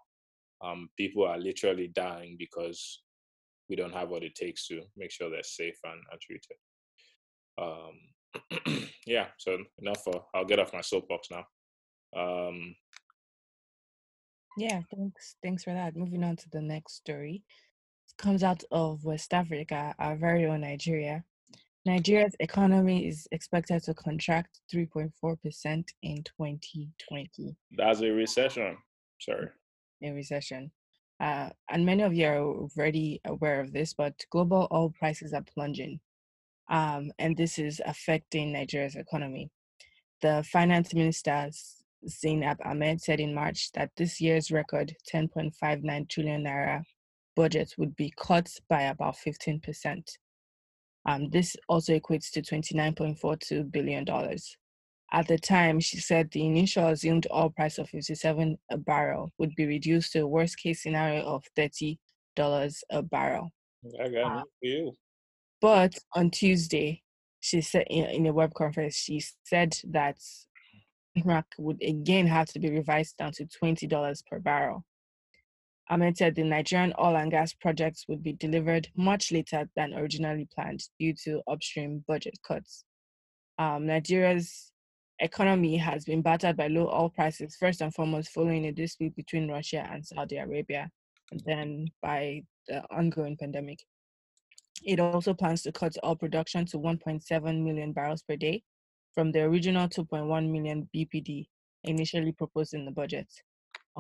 [0.62, 3.02] um, people are literally dying because
[3.70, 6.58] we don't have what it takes to make sure they're safe and, and treated
[7.62, 11.46] um, yeah so enough for i'll get off my soapbox now
[12.16, 12.76] um,
[14.58, 17.44] yeah thanks thanks for that moving on to the next story
[18.08, 21.24] it comes out of west africa our very own nigeria
[21.86, 25.10] Nigeria's economy is expected to contract 3.4%
[26.04, 27.56] in 2020.
[27.72, 28.78] That's a recession.
[29.20, 29.48] Sorry.
[30.04, 30.72] A recession.
[31.20, 35.44] Uh, and many of you are already aware of this, but global oil prices are
[35.54, 36.00] plunging.
[36.70, 39.50] Um, and this is affecting Nigeria's economy.
[40.22, 41.50] The finance minister,
[42.08, 46.84] Zainab Ahmed, said in March that this year's record 10.59 trillion naira
[47.36, 50.04] budget would be cut by about 15%.
[51.06, 54.06] Um, this also equates to $29.42 billion.
[55.12, 59.56] At the time, she said the initial assumed oil price of 57 a barrel would
[59.56, 61.98] be reduced to a worst case scenario of $30
[62.92, 63.50] a barrel.
[64.00, 64.94] I got uh, you.
[65.62, 67.02] But on Tuesday,
[67.40, 70.18] she said in, in a web conference, she said that
[71.16, 74.86] Iraq would again have to be revised down to $20 per barrel.
[75.90, 80.48] Ahmed said the Nigerian oil and gas projects would be delivered much later than originally
[80.54, 82.84] planned due to upstream budget cuts.
[83.58, 84.72] Um, Nigeria's
[85.18, 89.50] economy has been battered by low oil prices, first and foremost, following a dispute between
[89.50, 90.90] Russia and Saudi Arabia,
[91.32, 93.80] and then by the ongoing pandemic.
[94.86, 98.64] It also plans to cut oil production to 1.7 million barrels per day
[99.14, 101.48] from the original 2.1 million BPD
[101.84, 103.28] initially proposed in the budget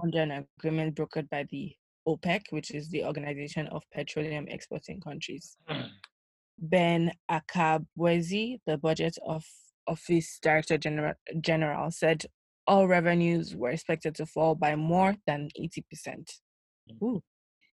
[0.01, 1.73] under an agreement brokered by the
[2.07, 5.57] OPEC, which is the Organization of Petroleum Exporting Countries.
[6.59, 9.43] ben Akabueze, the budget of
[9.87, 12.25] office director general, general, said
[12.67, 15.83] all revenues were expected to fall by more than 80%.
[16.07, 17.01] Mm.
[17.03, 17.21] Ooh.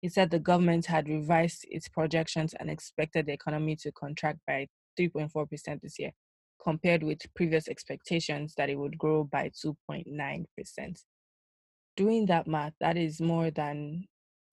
[0.02, 4.68] He said the government had revised its projections and expected the economy to contract by
[5.00, 6.12] 3.4% this year,
[6.62, 10.98] compared with previous expectations that it would grow by 2.9%
[12.00, 14.06] doing that math, that is more than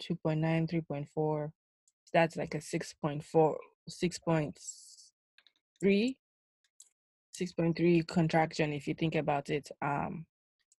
[0.03, 1.53] 2.9, 3.4.
[2.13, 3.55] That's like a 6.4,
[3.89, 6.17] 6.3,
[7.41, 9.69] 6.3 contraction if you think about it.
[9.81, 10.27] Um,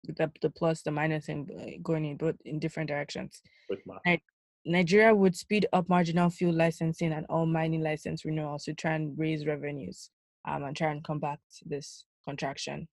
[0.04, 3.42] the, the plus, the minus, and uh, going in both in different directions.
[4.66, 9.18] Nigeria would speed up marginal fuel licensing and all mining license renewals to try and
[9.18, 10.10] raise revenues
[10.48, 12.88] um, and try and combat this contraction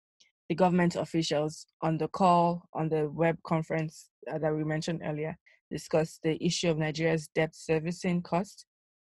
[0.48, 5.36] the government officials on the call on the web conference uh, that we mentioned earlier
[5.70, 8.66] discussed the issue of Nigeria's debt servicing cost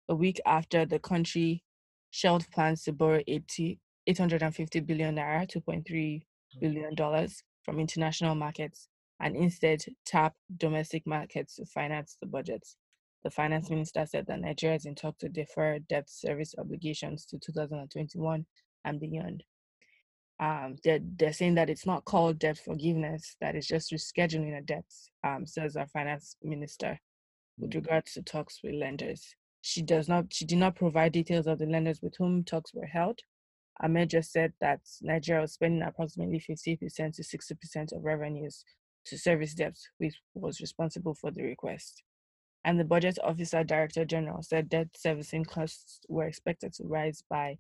[0.10, 1.64] a week after the country
[2.12, 6.22] shelved plans to borrow 80, 850 billion naira, 2.3
[6.62, 8.88] billion dollars from international markets
[9.20, 12.66] and instead tap domestic markets to finance the budget.
[13.24, 17.40] The finance minister said that Nigeria is in talk to defer debt service obligations to
[17.40, 18.46] 2021
[18.86, 19.44] and beyond.
[20.40, 24.62] Um, they're, they're saying that it's not called debt forgiveness, that it's just rescheduling a
[24.62, 24.86] debt,
[25.24, 27.00] um, says our finance minister
[27.58, 27.76] with Mm.
[27.76, 29.36] regards to talks with lenders.
[29.62, 32.86] She does not she did not provide details of the lenders with whom talks were
[32.86, 33.20] held.
[33.82, 38.64] Ahmed just said that Nigeria was spending approximately 50% to 60% of revenues
[39.06, 42.04] to service debt, which was responsible for the request.
[42.66, 47.58] And the budget officer director general said debt servicing costs were expected to rise by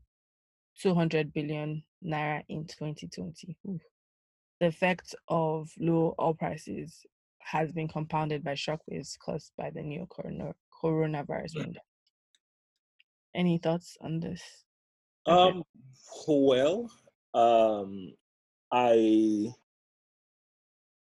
[0.81, 3.57] 200 billion naira in 2020.
[3.69, 3.81] Oof.
[4.59, 7.05] The effect of low oil prices
[7.39, 11.81] has been compounded by shockwaves caused by the new corona- coronavirus pandemic.
[13.35, 14.41] Any thoughts on this?
[15.25, 15.63] Um,
[16.27, 16.89] well,
[17.33, 18.13] um,
[18.71, 19.53] I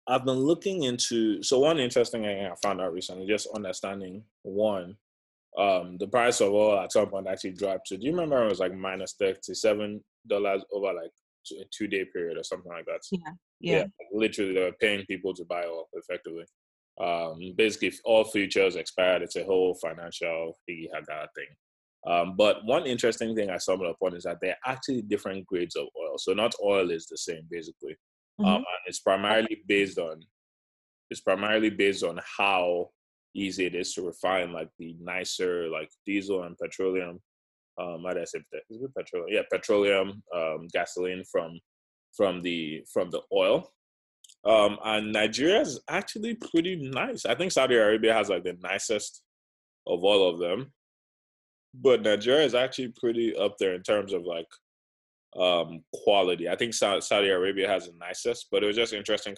[0.09, 4.97] I've been looking into so one interesting thing I found out recently, just understanding one,
[5.57, 7.89] um, the price of oil at some point actually dropped.
[7.89, 11.11] So do you remember it was like minus thirty seven dollars over like
[11.51, 13.01] a two day period or something like that?
[13.11, 16.45] Yeah, yeah, literally they were paying people to buy oil effectively.
[16.99, 21.47] Um, basically, if all futures expired, it's a whole financial higgy haga thing.
[22.07, 25.75] Um, but one interesting thing I stumbled upon is that there are actually different grades
[25.75, 26.17] of oil.
[26.17, 27.95] So not oil is the same, basically.
[28.39, 28.55] Um, Mhm.
[28.57, 30.23] and it's primarily based on
[31.11, 32.91] it's primarily based on how
[33.33, 37.19] easy it is to refine like the nicer like diesel and petroleum.
[37.79, 38.63] Um, how do I say that?
[38.69, 39.29] Is it petroleum?
[39.33, 41.59] Yeah, petroleum, um, gasoline from
[42.15, 43.73] from the from the oil.
[44.45, 47.25] Um, and Nigeria is actually pretty nice.
[47.25, 49.23] I think Saudi Arabia has like the nicest
[49.87, 50.73] of all of them,
[51.73, 54.47] but Nigeria is actually pretty up there in terms of like
[55.37, 56.49] um quality.
[56.49, 59.35] I think Saudi Arabia has the nicest, but it was just interesting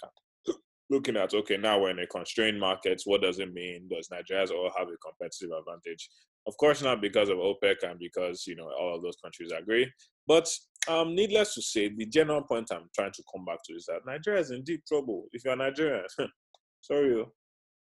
[0.90, 3.02] looking at okay, now we're in a constrained market.
[3.06, 3.88] What does it mean?
[3.90, 6.10] Does Nigeria's oil have a competitive advantage?
[6.48, 9.92] Of course not because of OPEC and because you know all of those countries agree.
[10.28, 10.50] But
[10.88, 14.06] um, needless to say, the general point I'm trying to come back to is that
[14.06, 15.26] Nigeria is in deep trouble.
[15.32, 16.06] If you're Nigerian,
[16.82, 17.32] sorry, oh,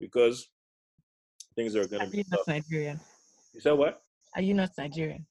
[0.00, 0.48] because
[1.56, 2.48] things are going Are to you be not tough.
[2.48, 3.00] Nigerian?
[3.54, 4.02] You said what?
[4.36, 5.26] Are you not Nigerian?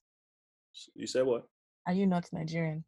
[0.94, 1.44] You said what?
[1.86, 2.84] Are you not Nigerian?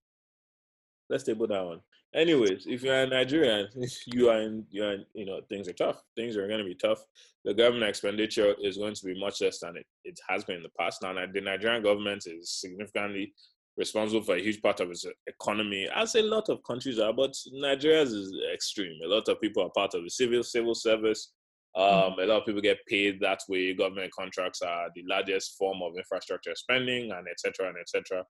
[1.08, 1.80] Let's table that one.
[2.14, 3.68] Anyways, if you're a Nigerian,
[4.06, 6.02] you are in, you're in, you know, things are tough.
[6.16, 7.04] Things are going to be tough.
[7.44, 10.62] The government expenditure is going to be much less than it, it has been in
[10.62, 11.02] the past.
[11.02, 13.34] Now, the Nigerian government is significantly
[13.76, 17.34] responsible for a huge part of its economy, as a lot of countries are, but
[17.52, 18.98] Nigeria's is extreme.
[19.04, 21.32] A lot of people are part of the civil civil service.
[21.76, 23.74] Um, A lot of people get paid that way.
[23.74, 27.68] Government contracts are the largest form of infrastructure spending, and etc.
[27.68, 28.24] and etc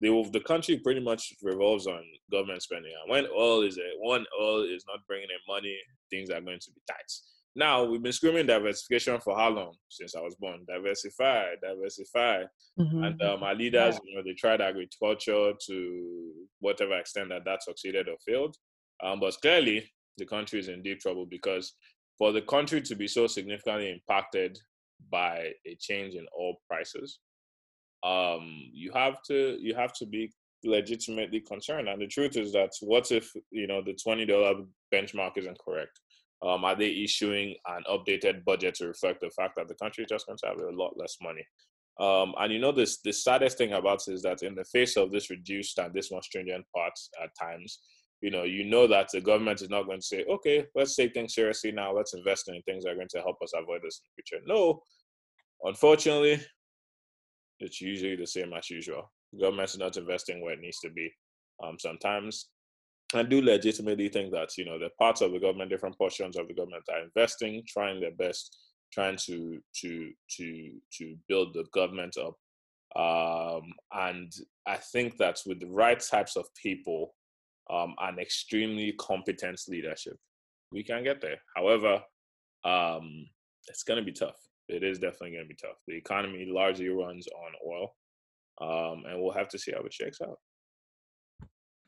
[0.00, 2.92] the the country pretty much revolves on government spending.
[3.02, 5.76] And when oil is a, when oil is not bringing in money,
[6.10, 7.12] things are going to be tight.
[7.56, 9.74] Now we've been screaming diversification for how long?
[9.88, 12.44] Since I was born, diversify, diversify.
[12.78, 13.06] Mhm.
[13.06, 18.08] And um, our leaders, you know, they tried agriculture to whatever extent that that succeeded
[18.08, 18.56] or failed.
[19.02, 21.74] Um, but clearly, the country is in deep trouble because
[22.16, 24.58] for the country to be so significantly impacted
[25.10, 27.20] by a change in oil prices,
[28.04, 30.32] um, you have to you have to be
[30.64, 31.88] legitimately concerned.
[31.88, 36.00] And the truth is that what if you know the twenty dollar benchmark isn't correct?
[36.40, 40.10] Um, are they issuing an updated budget to reflect the fact that the country is
[40.10, 41.44] just going to have a lot less money?
[42.00, 44.96] Um, and you know this the saddest thing about it is that in the face
[44.96, 47.80] of this reduced and this more stringent parts at times,
[48.20, 51.12] you know, you know that the government is not going to say, okay, let's take
[51.12, 54.00] things seriously now, let's invest in things that are going to help us avoid this
[54.00, 54.44] in the future.
[54.46, 54.80] No,
[55.64, 56.40] unfortunately,
[57.60, 59.10] it's usually the same as usual.
[59.32, 61.12] The government is not investing where it needs to be.
[61.62, 62.48] Um, sometimes
[63.14, 66.46] I do legitimately think that you know the parts of the government, different portions of
[66.46, 68.56] the government are investing, trying their best,
[68.92, 72.34] trying to to to to build the government up.
[72.96, 74.32] Um, and
[74.66, 77.14] I think that with the right types of people
[77.70, 80.16] um, and extremely competent leadership,
[80.72, 81.36] we can get there.
[81.56, 82.02] However,
[82.64, 83.26] um,
[83.68, 84.36] it's going to be tough.
[84.68, 85.76] It is definitely going to be tough.
[85.86, 87.94] The economy largely runs on oil,
[88.60, 90.38] um, and we'll have to see how it shakes out.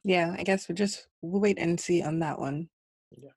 [0.02, 2.70] Yeah, I guess we'll just we'll wait and see on that one.
[3.10, 3.30] Yeah.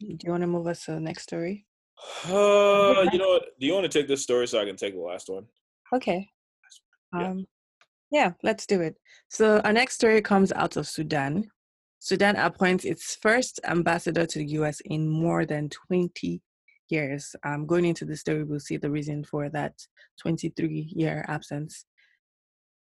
[0.00, 1.66] Do you want to move us to the next story?
[2.24, 3.44] Uh, you know what?
[3.60, 5.44] Do you want to take this story so I can take the last one?
[5.94, 6.26] Okay.
[7.14, 7.28] Yeah.
[7.28, 7.46] Um,
[8.10, 8.96] yeah, let's do it.
[9.28, 11.48] So our next story comes out of Sudan.
[12.00, 14.80] Sudan appoints its first ambassador to the U.S.
[14.86, 16.40] in more than 20
[16.90, 17.34] years.
[17.44, 19.74] Um, going into the story, we'll see the reason for that
[20.24, 21.84] 23-year absence.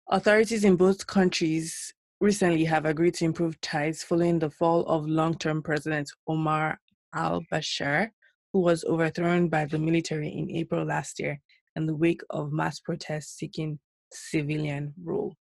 [0.10, 5.62] Authorities in both countries recently have agreed to improve ties following the fall of long-term
[5.62, 6.80] President Omar
[7.14, 8.10] al-Bashir,
[8.52, 11.40] who was overthrown by the military in April last year
[11.76, 13.80] in the wake of mass protests seeking
[14.12, 15.36] civilian rule.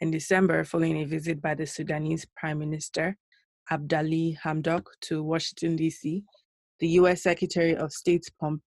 [0.00, 3.16] In December, following a visit by the Sudanese Prime Minister
[3.70, 6.22] Abdalla Hamdok to Washington, D.C.,
[6.80, 7.22] the U.S.
[7.22, 8.28] Secretary of State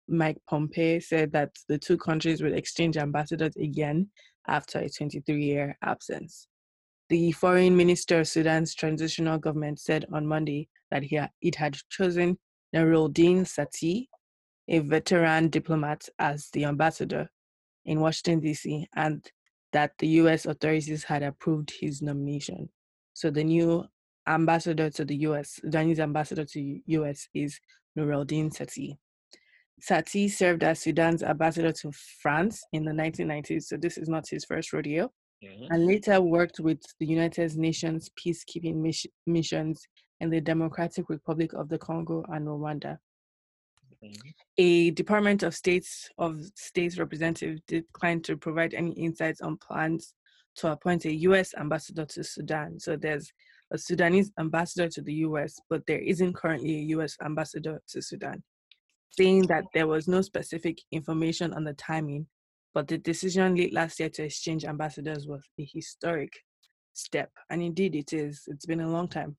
[0.08, 4.08] Mike Pompeo said that the two countries would exchange ambassadors again
[4.48, 6.48] after a 23 year absence.
[7.08, 12.38] The foreign minister of Sudan's transitional government said on Monday that he, it had chosen
[12.74, 14.06] Nureldin Satti,
[14.68, 17.28] a veteran diplomat, as the ambassador
[17.84, 19.28] in Washington, D.C., and
[19.72, 20.46] that the U.S.
[20.46, 22.68] authorities had approved his nomination.
[23.14, 23.84] So the new
[24.28, 27.28] ambassador to the U.S., Sudanese ambassador to U.S.
[27.34, 27.58] is
[27.98, 28.96] Nureldin Satti.
[29.80, 34.44] Satti served as Sudan's ambassador to France in the 1990s, so this is not his
[34.44, 35.10] first rodeo,
[35.42, 35.72] mm-hmm.
[35.72, 39.86] and later worked with the United Nations peacekeeping miss- missions
[40.20, 42.98] in the Democratic Republic of the Congo and Rwanda.
[44.04, 44.28] Mm-hmm.
[44.58, 50.14] A Department of States of States representative declined to provide any insights on plans
[50.56, 51.54] to appoint a U.S.
[51.58, 52.78] ambassador to Sudan.
[52.80, 53.30] So there's
[53.72, 58.42] a Sudanese ambassador to the US, but there isn't currently a US ambassador to Sudan,
[59.10, 62.26] saying that there was no specific information on the timing,
[62.74, 66.32] but the decision late last year to exchange ambassadors was a historic
[66.92, 67.30] step.
[67.50, 68.42] And indeed, it is.
[68.46, 69.36] It's been a long time.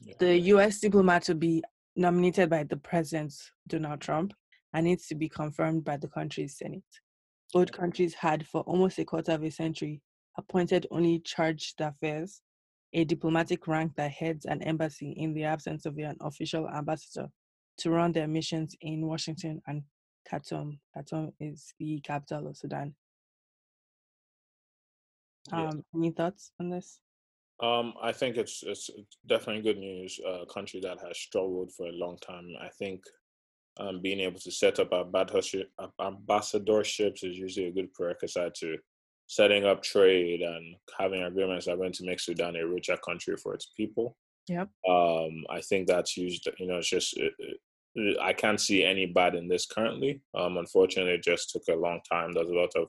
[0.00, 0.14] Yeah.
[0.18, 1.62] The US diplomat will be
[1.96, 3.34] nominated by the President,
[3.66, 4.32] Donald Trump,
[4.72, 6.82] and needs to be confirmed by the country's Senate.
[7.52, 10.02] Both countries had, for almost a quarter of a century,
[10.36, 12.42] appointed only chargés d'affaires
[12.92, 17.28] a diplomatic rank that heads an embassy in the absence of an official ambassador
[17.78, 19.82] to run their missions in Washington and
[20.28, 20.80] Khartoum.
[20.94, 22.94] Khartoum is the capital of Sudan.
[25.52, 27.00] Um, Any thoughts on this?
[27.60, 28.88] Um, I think it's it's
[29.26, 30.20] definitely good news.
[30.24, 32.48] A country that has struggled for a long time.
[32.60, 33.02] I think
[33.78, 38.78] um, being able to set up ambassadorships is usually a good prerequisite to
[39.28, 43.36] setting up trade and having agreements that are going to make Sudan a richer country
[43.36, 44.16] for its people.
[44.48, 44.70] Yep.
[44.88, 46.48] Um, I think that's used.
[46.58, 47.32] You know, it's just it,
[47.94, 50.22] it, I can't see any bad in this currently.
[50.34, 52.32] Um, unfortunately, it just took a long time.
[52.32, 52.88] There's a lot of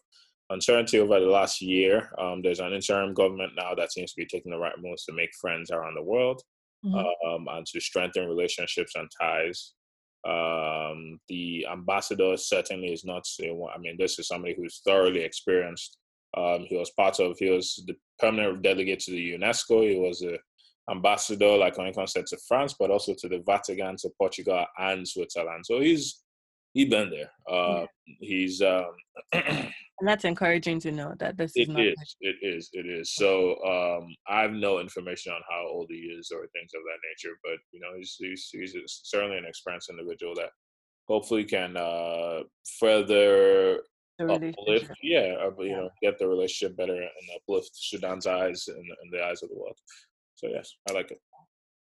[0.50, 2.10] uncertainty over the last year.
[2.18, 5.14] Um, there's an interim government now that seems to be taking the right moves to
[5.14, 6.42] make friends around the world
[6.86, 7.30] mm-hmm.
[7.30, 9.74] um, and to strengthen relationships and ties.
[10.26, 13.26] Um, the ambassador certainly is not.
[13.42, 15.98] I mean, this is somebody who's thoroughly experienced
[16.40, 19.90] um, he was part of, he was the permanent delegate to the UNESCO.
[19.90, 20.38] He was an
[20.90, 25.08] ambassador, like when it comes to France, but also to the Vatican, to Portugal and
[25.08, 25.66] Switzerland.
[25.66, 26.24] So he's
[26.74, 27.32] he been there.
[27.50, 28.16] Uh, yeah.
[28.20, 28.92] He's um,
[30.00, 33.16] and that's encouraging to know that this is it is, it is it is.
[33.16, 37.00] So um, I have no information on how old he is or things of that
[37.10, 40.50] nature, but you know he's he's, he's certainly an experienced individual that
[41.08, 42.44] hopefully can uh,
[42.80, 43.80] further
[44.20, 49.24] uplift, yeah, you know, get the relationship better and uplift Sudan's eyes and, and the
[49.24, 49.78] eyes of the world.
[50.36, 51.20] So yes, I like it.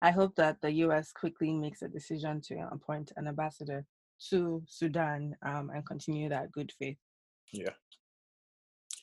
[0.00, 1.12] I hope that the U.S.
[1.12, 3.84] quickly makes a decision to appoint an ambassador
[4.30, 6.98] to Sudan um, and continue that good faith.
[7.52, 7.74] Yeah,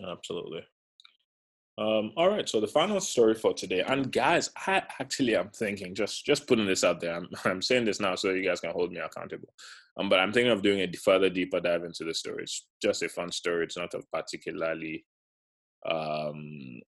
[0.07, 0.61] absolutely.
[1.77, 5.93] Um, all right, so the final story for today, and guys, I actually am thinking
[5.93, 7.15] just just putting this out there.
[7.15, 9.53] I'm I'm saying this now so you guys can hold me accountable.
[9.97, 12.43] Um, but I'm thinking of doing a further deeper dive into the story.
[12.43, 13.65] It's just a fun story.
[13.65, 15.05] It's not of particularly
[15.85, 16.81] um,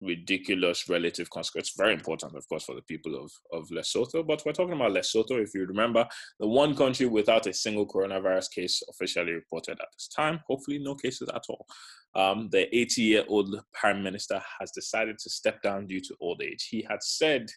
[0.00, 1.72] ridiculous relative consequence.
[1.76, 4.26] Very important, of course, for the people of, of Lesotho.
[4.26, 6.06] But we're talking about Lesotho, if you remember,
[6.38, 10.40] the one country without a single coronavirus case officially reported at this time.
[10.46, 11.66] Hopefully, no cases at all.
[12.14, 16.42] Um, the 80 year old prime minister has decided to step down due to old
[16.42, 16.68] age.
[16.70, 17.48] He had said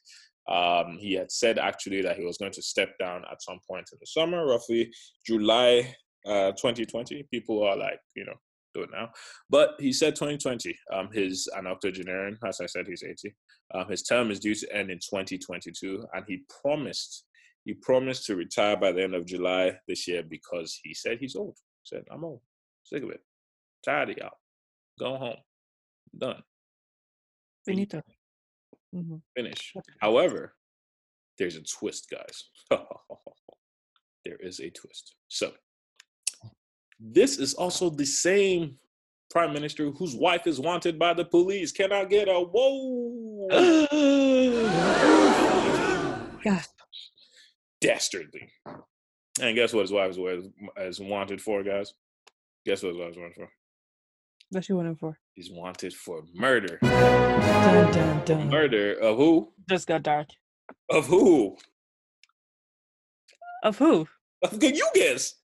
[0.50, 3.89] um, he had said actually that he was going to step down at some point
[3.92, 4.92] in the summer, roughly
[5.26, 7.24] July uh, 2020.
[7.32, 8.34] People are like, you know,
[8.74, 9.10] do it now.
[9.50, 10.78] But he said 2020.
[10.94, 13.36] Um, his an octogenarian, as I said, he's 80.
[13.74, 17.26] Um, his term is due to end in 2022, and he promised
[17.64, 21.36] he promised to retire by the end of July this year because he said he's
[21.36, 21.56] old.
[21.84, 22.42] He said, I'm old,
[22.84, 23.22] sick of it,
[23.86, 24.32] tired of y'all.
[25.00, 25.38] Go home,
[26.18, 26.42] done.
[27.66, 28.02] Finito.
[28.96, 29.18] Mm-hmm.
[29.36, 29.74] Finish.
[30.00, 30.56] However,
[31.38, 32.50] there's a twist, guys.
[34.26, 35.16] there is a twist.
[35.28, 35.52] So,
[37.02, 38.78] this is also the same
[39.32, 41.72] prime minister whose wife is wanted by the police.
[41.72, 43.47] Can I get a whoa?
[46.43, 46.72] Gasp.
[47.80, 48.49] Dastardly.
[49.41, 50.45] And guess what his wife is,
[50.78, 51.93] is wanted for, guys?
[52.66, 53.49] Guess what his wife is wanted for?
[54.52, 55.18] What's she wanted for?
[55.34, 56.78] He's wanted for murder.
[56.82, 58.49] Dun, dun, dun.
[58.49, 59.54] Murder of who?
[59.70, 60.28] Just got dark.
[60.89, 61.56] Of who?
[63.64, 64.08] Of who?
[64.60, 65.36] Can you guess?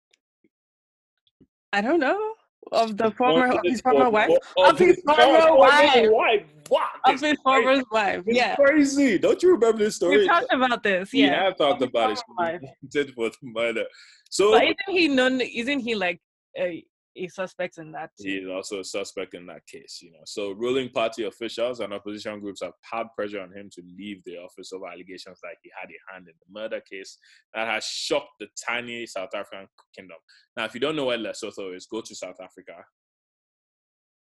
[1.74, 2.34] I don't know.
[2.74, 4.30] of the former of his former wife.
[4.58, 6.10] Of, his former wife.
[6.12, 6.44] wife.
[6.68, 6.90] What?
[7.06, 8.24] Of his former wife.
[8.28, 8.56] It's Yeah.
[8.56, 9.18] crazy.
[9.18, 10.18] Don't you remember this story?
[10.18, 11.14] We talked about this.
[11.14, 12.12] Yeah, We have talked about
[12.52, 12.62] it.
[12.92, 13.86] Tit for murder.
[14.30, 15.40] So But isn't he known?
[15.40, 16.20] Isn't he like
[16.58, 16.84] a,
[17.18, 18.12] a suspect in that?
[18.18, 20.20] he is also a suspect in that case, you know.
[20.26, 24.38] So ruling party officials and opposition groups have had pressure on him to leave the
[24.38, 27.18] office over allegations that he had a hand in the murder case
[27.54, 30.18] that has shocked the tiny South African kingdom.
[30.56, 32.74] Now, if you don't know where Lesotho is, go to South Africa.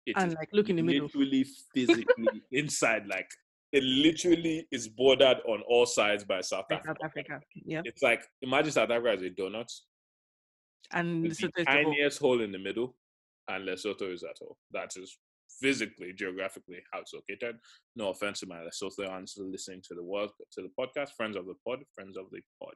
[0.06, 1.04] It And like look in the middle.
[1.06, 3.30] literally physically inside, like
[3.72, 6.90] it literally is bordered on all sides by South Africa.
[6.90, 7.40] South Africa.
[7.66, 7.82] Yeah.
[7.86, 9.72] It's like imagine South Africa as a donut,
[10.94, 12.96] And the Lesotho is the whole- tiniest hole in the middle,
[13.48, 14.58] and Lesotho is that hole.
[14.72, 15.18] That is
[15.60, 17.58] physically, geographically how it's located.
[17.96, 21.56] No offense to my Lesothoans listening to the world, to the podcast, friends of the
[21.66, 22.76] pod, friends of the pod.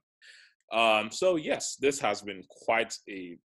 [0.72, 3.38] Um, so yes, this has been quite a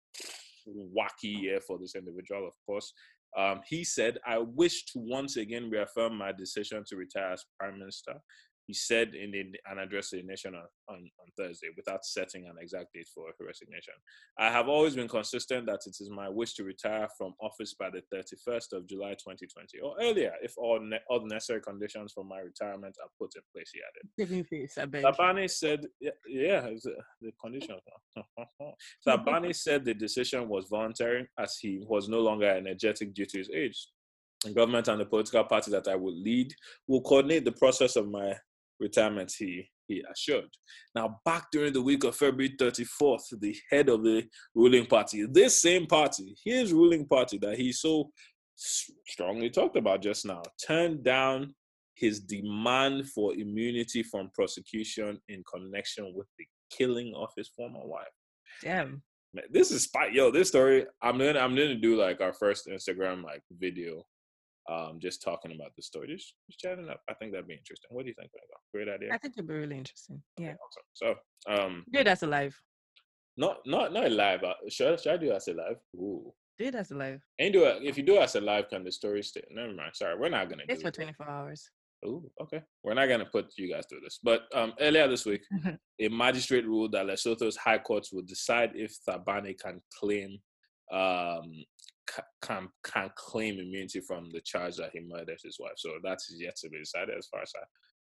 [0.68, 2.92] wacky year for this individual, of course.
[3.36, 7.78] Um, he said, I wish to once again reaffirm my decision to retire as Prime
[7.78, 8.14] Minister.
[8.66, 9.40] He said in the,
[9.70, 13.24] an address to the nation on, on, on Thursday without setting an exact date for
[13.40, 13.94] resignation.
[14.38, 17.90] I have always been consistent that it is my wish to retire from office by
[17.90, 22.38] the 31st of July 2020 or earlier if all, ne- all necessary conditions for my
[22.38, 24.10] retirement are put in place, he added.
[24.18, 25.04] Saving face, I beg.
[25.04, 26.90] Thabane said, yeah, yeah uh,
[27.20, 27.80] the conditions.
[29.06, 33.50] Thabane said the decision was voluntary as he was no longer energetic due to his
[33.50, 33.88] age.
[34.44, 36.54] The government and the political party that I will lead
[36.88, 38.34] will coordinate the process of my
[38.82, 40.50] retirement, he, he assured.
[40.94, 44.24] Now, back during the week of February 34th, the head of the
[44.54, 48.10] ruling party, this same party, his ruling party that he so
[48.56, 51.54] strongly talked about just now, turned down
[51.94, 58.06] his demand for immunity from prosecution in connection with the killing of his former wife.
[58.62, 59.02] Damn.
[59.34, 60.12] Man, this is spite.
[60.12, 60.86] Yo, this story.
[61.02, 64.04] I'm gonna I'm gonna do like our first Instagram like video,
[64.70, 67.00] um, just talking about the story, just, just chatting up.
[67.08, 67.88] I think that'd be interesting.
[67.90, 68.30] What do you think?
[68.72, 69.08] Great idea.
[69.12, 70.22] I think it'd be really interesting.
[70.38, 70.54] Yeah.
[70.64, 70.84] Awesome.
[70.94, 71.14] So,
[71.52, 72.56] um, Do it as a live.
[73.36, 74.40] not not not live.
[74.68, 75.76] Should should I do as a live?
[75.96, 76.32] Ooh.
[76.58, 77.20] Do it as a live.
[77.38, 79.42] And do it if you do it as a live, can the story stay?
[79.50, 79.92] Never mind.
[79.94, 81.70] Sorry, we're not gonna do It's for 24 hours.
[82.04, 82.60] Ooh, okay.
[82.84, 84.18] We're not gonna put you guys through this.
[84.22, 85.42] But um, earlier this week,
[86.00, 90.38] a magistrate ruled that Lesotho's high courts will decide if Thabane can claim
[90.92, 91.50] um
[92.14, 95.72] ca- can can claim immunity from the charge that he murdered his wife.
[95.76, 97.52] So that's yet to be decided as far as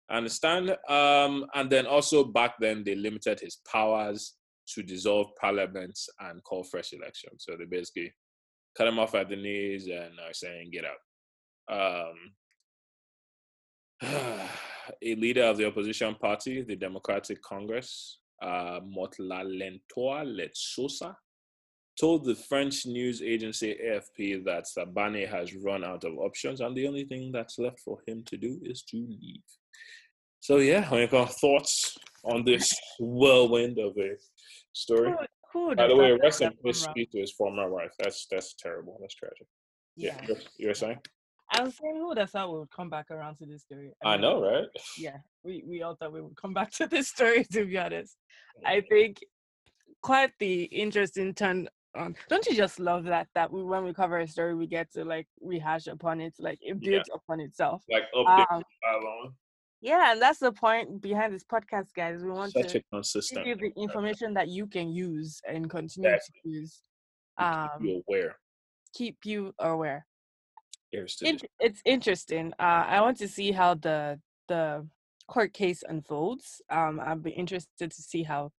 [0.09, 0.75] I understand.
[0.87, 4.35] Um, and then also back then they limited his powers
[4.73, 7.45] to dissolve parliaments and call fresh elections.
[7.47, 8.13] So they basically
[8.77, 11.01] cut him off at the knees and are saying get out.
[11.71, 12.15] Um,
[15.01, 21.15] a leader of the opposition party, the Democratic Congress, uh, Motlalentoa Letsosa,
[21.99, 26.87] told the French news agency AFP that Thabane has run out of options and the
[26.87, 29.41] only thing that's left for him to do is to leave.
[30.39, 34.15] So, yeah, Honika, thoughts on this whirlwind of a
[34.71, 35.13] story?
[35.51, 37.91] Who would By the way, rest in peace to his former wife.
[37.99, 38.97] That's that's terrible.
[39.01, 39.47] That's tragic.
[39.95, 40.27] Yeah, Yeah.
[40.27, 40.99] you're, you're saying?
[41.51, 43.91] I was saying, who would have thought we would come back around to this story?
[44.05, 44.67] I mean, know, right?
[44.97, 48.15] Yeah, we, we all thought we would come back to this story, to be honest.
[48.65, 49.17] I think
[50.01, 52.15] quite the interesting turn on.
[52.29, 53.27] Don't you just love that?
[53.35, 56.59] That we, when we cover a story, we get to like rehash upon it, like
[56.61, 56.91] it Yeah.
[56.91, 57.83] builds upon itself.
[57.89, 59.33] Like update Um, on.
[59.81, 62.23] yeah, and that's the point behind this podcast, guys.
[62.23, 62.83] We want Such to
[63.33, 66.81] give you the information that you can use and continue to use.
[67.37, 68.35] Um, Be aware.
[68.93, 70.05] keep you aware.
[70.91, 72.53] It's interesting.
[72.59, 74.87] Uh, I want to see how the the
[75.27, 76.61] court case unfolds.
[76.69, 78.51] Um, I'll be interested to see how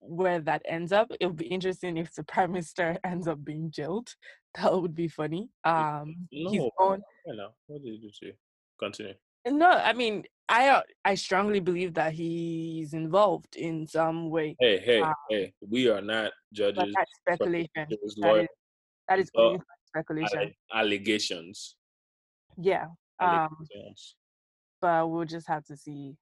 [0.00, 1.10] where that ends up.
[1.20, 4.14] It would be interesting if the prime minister ends up being jailed.
[4.54, 5.50] That would be funny.
[5.64, 6.70] Um, No.
[7.30, 7.50] I know.
[7.66, 8.32] What did you you?
[8.78, 9.14] Continue.
[9.48, 14.56] No, I mean, I uh, I strongly believe that he's involved in some way.
[14.58, 15.52] Hey, hey, Uh, hey.
[15.60, 16.92] We are not judges.
[16.94, 17.68] that's speculation.
[17.76, 18.48] That is
[19.08, 19.56] that is uh,
[19.86, 20.52] speculation.
[20.72, 21.76] allegations.
[22.56, 22.86] Yeah.
[23.20, 23.56] Um,
[24.80, 26.16] but we'll just have to see.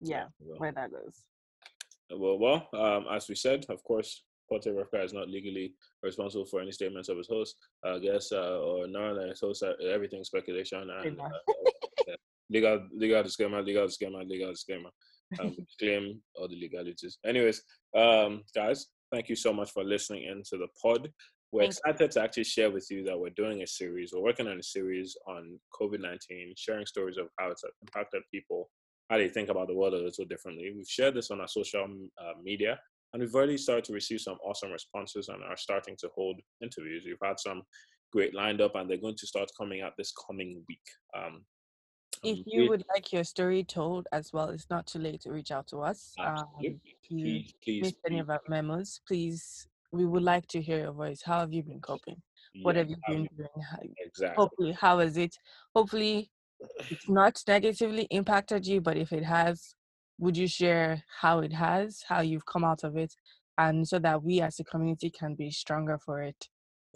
[0.00, 1.22] Yeah, we where that goes.
[2.16, 6.60] Well, well, um, as we said, of course, Porte Rafka is not legally responsible for
[6.60, 10.28] any statements of his host, I guess, uh, or none of his host, uh, everything's
[10.28, 11.28] speculation and uh,
[12.08, 12.14] yeah.
[12.50, 14.90] legal, legal disclaimer, legal disclaimer, legal disclaimer.
[15.40, 17.18] Um, claim all the legalities.
[17.26, 17.62] Anyways,
[17.96, 21.10] um, guys, thank you so much for listening into the pod.
[21.50, 21.92] We're Thank you.
[21.92, 24.12] excited to actually share with you that we're doing a series.
[24.12, 28.70] We're working on a series on COVID 19, sharing stories of how it's impacted people,
[29.10, 30.72] how they think about the world a little differently.
[30.74, 32.78] We've shared this on our social uh, media
[33.14, 37.04] and we've already started to receive some awesome responses and are starting to hold interviews.
[37.06, 37.62] We've had some
[38.12, 40.82] great lined up, and they're going to start coming out this coming week.
[41.16, 41.44] Um,
[42.24, 45.20] if um, you we- would like your story told as well, it's not too late
[45.22, 46.12] to reach out to us.
[46.18, 46.80] Um, absolutely.
[46.84, 50.80] if you please, please, missed any of our memos, please, we would like to hear
[50.80, 51.22] your voice.
[51.24, 52.20] How have you been coping?
[52.62, 53.94] What have you been doing?
[53.98, 54.34] Exactly?
[54.36, 55.36] Hopefully, how is it?
[55.74, 56.30] Hopefully,
[56.90, 59.74] it's not negatively impacted you, but if it has,
[60.18, 63.14] would you share how it has, how you've come out of it,
[63.58, 66.48] and so that we as a community can be stronger for it?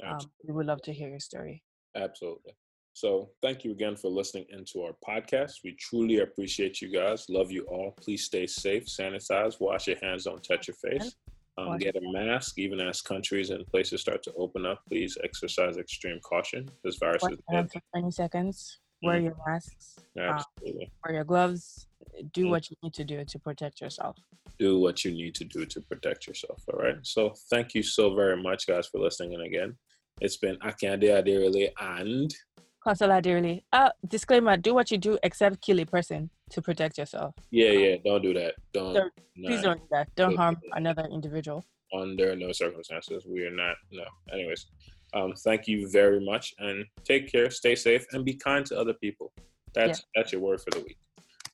[0.05, 1.62] Um, we would love to hear your story.
[1.97, 2.53] Absolutely.
[2.93, 5.53] So thank you again for listening into our podcast.
[5.62, 7.27] We truly appreciate you guys.
[7.29, 7.93] Love you all.
[7.93, 11.14] Please stay safe, sanitize, wash your hands, don't touch your face.
[11.57, 14.81] Um, get a mask, even as countries and places start to open up.
[14.89, 16.69] Please exercise extreme caution.
[16.85, 18.79] This virus is your 20 seconds.
[19.03, 19.24] Wear Mhm.
[19.24, 19.99] your masks.
[20.18, 21.86] absolutely Wear your gloves.
[22.32, 22.51] Do Mm.
[22.51, 24.16] what you need to do to protect yourself.
[24.59, 26.61] do what you need to do to protect yourself.
[26.72, 26.96] All right.
[27.07, 29.34] So thank you so very much, guys, for listening.
[29.34, 29.78] And again,
[30.20, 32.34] it's been Akande Adirele and
[32.82, 33.64] Consular dearly.
[33.72, 37.34] Uh, disclaimer: Do what you do except kill a person to protect yourself.
[37.51, 37.96] yeah, yeah.
[38.05, 38.55] Don't do that.
[38.72, 38.94] Don't.
[38.94, 40.12] Don't- Please don't do that.
[40.16, 41.64] Don't harm another individual.
[41.92, 43.24] under no circumstances.
[43.26, 43.76] We are not.
[43.92, 44.05] No.
[44.32, 44.66] Anyways,
[45.14, 47.50] um, thank you very much, and take care.
[47.50, 49.32] Stay safe, and be kind to other people.
[49.74, 50.98] That's that's your word for the week.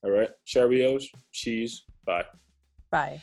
[0.02, 2.24] All right, Cheerios, cheese, bye.
[2.90, 3.20] Bye.